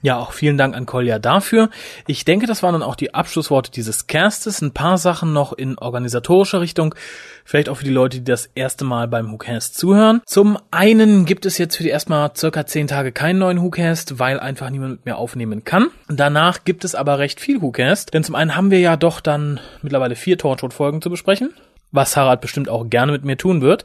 Ja, 0.04 0.18
auch 0.18 0.32
vielen 0.32 0.58
Dank 0.58 0.74
an 0.74 0.84
Kolja 0.84 1.20
dafür. 1.20 1.70
Ich 2.08 2.24
denke, 2.24 2.46
das 2.46 2.64
waren 2.64 2.72
dann 2.72 2.82
auch 2.82 2.96
die 2.96 3.14
Abschlussworte 3.14 3.70
dieses 3.70 4.08
Castes. 4.08 4.60
Ein 4.60 4.72
paar 4.72 4.98
Sachen 4.98 5.32
noch 5.32 5.52
in 5.52 5.78
organisatorischer 5.78 6.60
Richtung. 6.60 6.96
Vielleicht 7.44 7.68
auch 7.68 7.76
für 7.76 7.84
die 7.84 7.90
Leute, 7.90 8.18
die 8.18 8.24
das 8.24 8.50
erste 8.56 8.84
Mal 8.84 9.06
beim 9.06 9.30
WhoCast 9.30 9.78
zuhören. 9.78 10.20
Zum 10.26 10.58
einen 10.72 11.24
gibt 11.24 11.46
es 11.46 11.56
jetzt 11.56 11.76
für 11.76 11.84
die 11.84 11.90
erstmal 11.90 12.32
circa 12.36 12.66
zehn 12.66 12.88
Tage 12.88 13.12
keinen 13.12 13.38
neuen 13.38 13.62
WhoCast, 13.62 14.18
weil 14.18 14.40
einfach 14.40 14.70
niemand 14.70 14.92
mit 14.96 15.06
mir 15.06 15.16
aufnehmen 15.16 15.62
kann. 15.62 15.88
Danach 16.08 16.64
gibt 16.64 16.84
es 16.84 16.96
aber 16.96 17.20
recht 17.20 17.40
viel 17.40 17.62
WhoCast. 17.62 18.12
Denn 18.12 18.24
zum 18.24 18.34
einen 18.34 18.56
haben 18.56 18.72
wir 18.72 18.80
ja 18.80 18.96
doch 18.96 19.20
dann 19.20 19.60
mittlerweile 19.82 20.16
vier 20.16 20.36
Torchwood-Folgen 20.36 21.00
zu 21.00 21.10
besprechen 21.10 21.54
was 21.92 22.16
Harald 22.16 22.40
bestimmt 22.40 22.68
auch 22.68 22.88
gerne 22.88 23.12
mit 23.12 23.24
mir 23.24 23.36
tun 23.36 23.60
wird. 23.60 23.84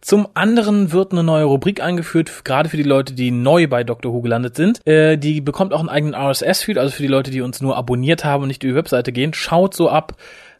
Zum 0.00 0.28
anderen 0.34 0.92
wird 0.92 1.12
eine 1.12 1.24
neue 1.24 1.44
Rubrik 1.44 1.82
eingeführt, 1.82 2.44
gerade 2.44 2.68
für 2.68 2.76
die 2.76 2.84
Leute, 2.84 3.14
die 3.14 3.32
neu 3.32 3.66
bei 3.66 3.82
Dr. 3.82 4.12
Who 4.12 4.22
gelandet 4.22 4.56
sind. 4.56 4.86
Äh, 4.86 5.18
die 5.18 5.40
bekommt 5.40 5.74
auch 5.74 5.80
einen 5.80 5.88
eigenen 5.88 6.14
RSS-Feed, 6.14 6.78
also 6.78 6.94
für 6.94 7.02
die 7.02 7.08
Leute, 7.08 7.32
die 7.32 7.40
uns 7.40 7.60
nur 7.60 7.76
abonniert 7.76 8.24
haben 8.24 8.44
und 8.44 8.48
nicht 8.48 8.62
über 8.62 8.72
die 8.72 8.78
Webseite 8.78 9.12
gehen. 9.12 9.34
Schaut 9.34 9.74
so 9.74 9.90
ab 9.90 10.14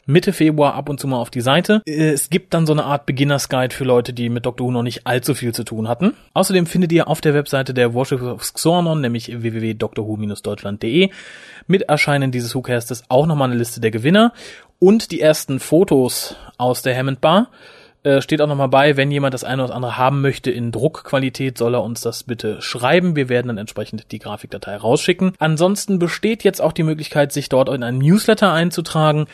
Mitte 0.09 0.33
Februar 0.33 0.73
ab 0.73 0.89
und 0.89 0.99
zu 0.99 1.07
mal 1.07 1.17
auf 1.17 1.29
die 1.29 1.41
Seite. 1.41 1.83
Es 1.85 2.31
gibt 2.31 2.55
dann 2.55 2.65
so 2.65 2.73
eine 2.73 2.83
Art 2.83 3.05
Beginners 3.05 3.47
Guide 3.47 3.75
für 3.75 3.83
Leute, 3.83 4.11
die 4.11 4.29
mit 4.29 4.43
Dr. 4.43 4.65
Who 4.65 4.71
noch 4.71 4.81
nicht 4.81 5.05
allzu 5.05 5.35
viel 5.35 5.53
zu 5.53 5.63
tun 5.63 5.87
hatten. 5.87 6.15
Außerdem 6.33 6.65
findet 6.65 6.91
ihr 6.91 7.07
auf 7.07 7.21
der 7.21 7.35
Webseite 7.35 7.75
der 7.75 7.93
Worship 7.93 8.23
of 8.23 8.41
Xornon, 8.41 9.01
nämlich 9.01 9.27
www.drwho-deutschland.de, 9.27 11.11
mit 11.67 11.83
Erscheinen 11.83 12.31
dieses 12.31 12.55
WhoCastes 12.55 13.03
auch 13.07 13.27
nochmal 13.27 13.49
eine 13.49 13.59
Liste 13.59 13.81
der 13.81 13.91
Gewinner 13.91 14.33
und 14.79 15.11
die 15.11 15.21
ersten 15.21 15.59
Fotos 15.59 16.35
aus 16.57 16.81
der 16.81 16.97
Hammond 16.97 17.21
Bar. 17.21 17.49
Äh, 18.01 18.21
steht 18.21 18.41
auch 18.41 18.47
nochmal 18.47 18.69
bei, 18.69 18.97
wenn 18.97 19.11
jemand 19.11 19.33
das 19.33 19.43
eine 19.43 19.65
oder 19.65 19.75
andere 19.75 19.97
haben 19.97 20.21
möchte 20.21 20.49
in 20.49 20.71
Druckqualität, 20.71 21.57
soll 21.57 21.75
er 21.75 21.83
uns 21.83 22.01
das 22.01 22.23
bitte 22.23 22.61
schreiben. 22.61 23.15
Wir 23.15 23.29
werden 23.29 23.49
dann 23.49 23.57
entsprechend 23.57 24.11
die 24.11 24.19
Grafikdatei 24.19 24.77
rausschicken. 24.77 25.33
Ansonsten 25.37 25.99
besteht 25.99 26.43
jetzt 26.43 26.61
auch 26.61 26.71
die 26.71 26.83
Möglichkeit, 26.83 27.31
sich 27.31 27.49
dort 27.49 27.69
in 27.69 27.83
einen 27.83 27.99
Newsletter 27.99 28.53
einzutragen 28.53 29.27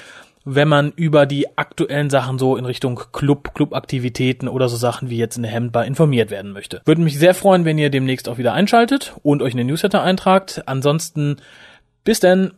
wenn 0.45 0.67
man 0.67 0.91
über 0.95 1.25
die 1.25 1.57
aktuellen 1.57 2.09
Sachen 2.09 2.37
so 2.39 2.55
in 2.55 2.65
Richtung 2.65 3.01
Club, 3.11 3.53
Clubaktivitäten 3.55 4.47
oder 4.47 4.69
so 4.69 4.77
Sachen 4.77 5.09
wie 5.09 5.17
jetzt 5.17 5.37
in 5.37 5.43
der 5.43 5.51
Hemdbar 5.51 5.85
informiert 5.85 6.29
werden 6.29 6.51
möchte. 6.51 6.81
Würde 6.85 7.01
mich 7.01 7.17
sehr 7.17 7.33
freuen, 7.33 7.65
wenn 7.65 7.77
ihr 7.77 7.89
demnächst 7.89 8.29
auch 8.29 8.37
wieder 8.37 8.53
einschaltet 8.53 9.15
und 9.23 9.41
euch 9.41 9.51
in 9.51 9.57
den 9.57 9.67
Newsletter 9.67 10.03
eintragt. 10.03 10.63
Ansonsten 10.67 11.37
bis 12.03 12.19
denn. 12.19 12.51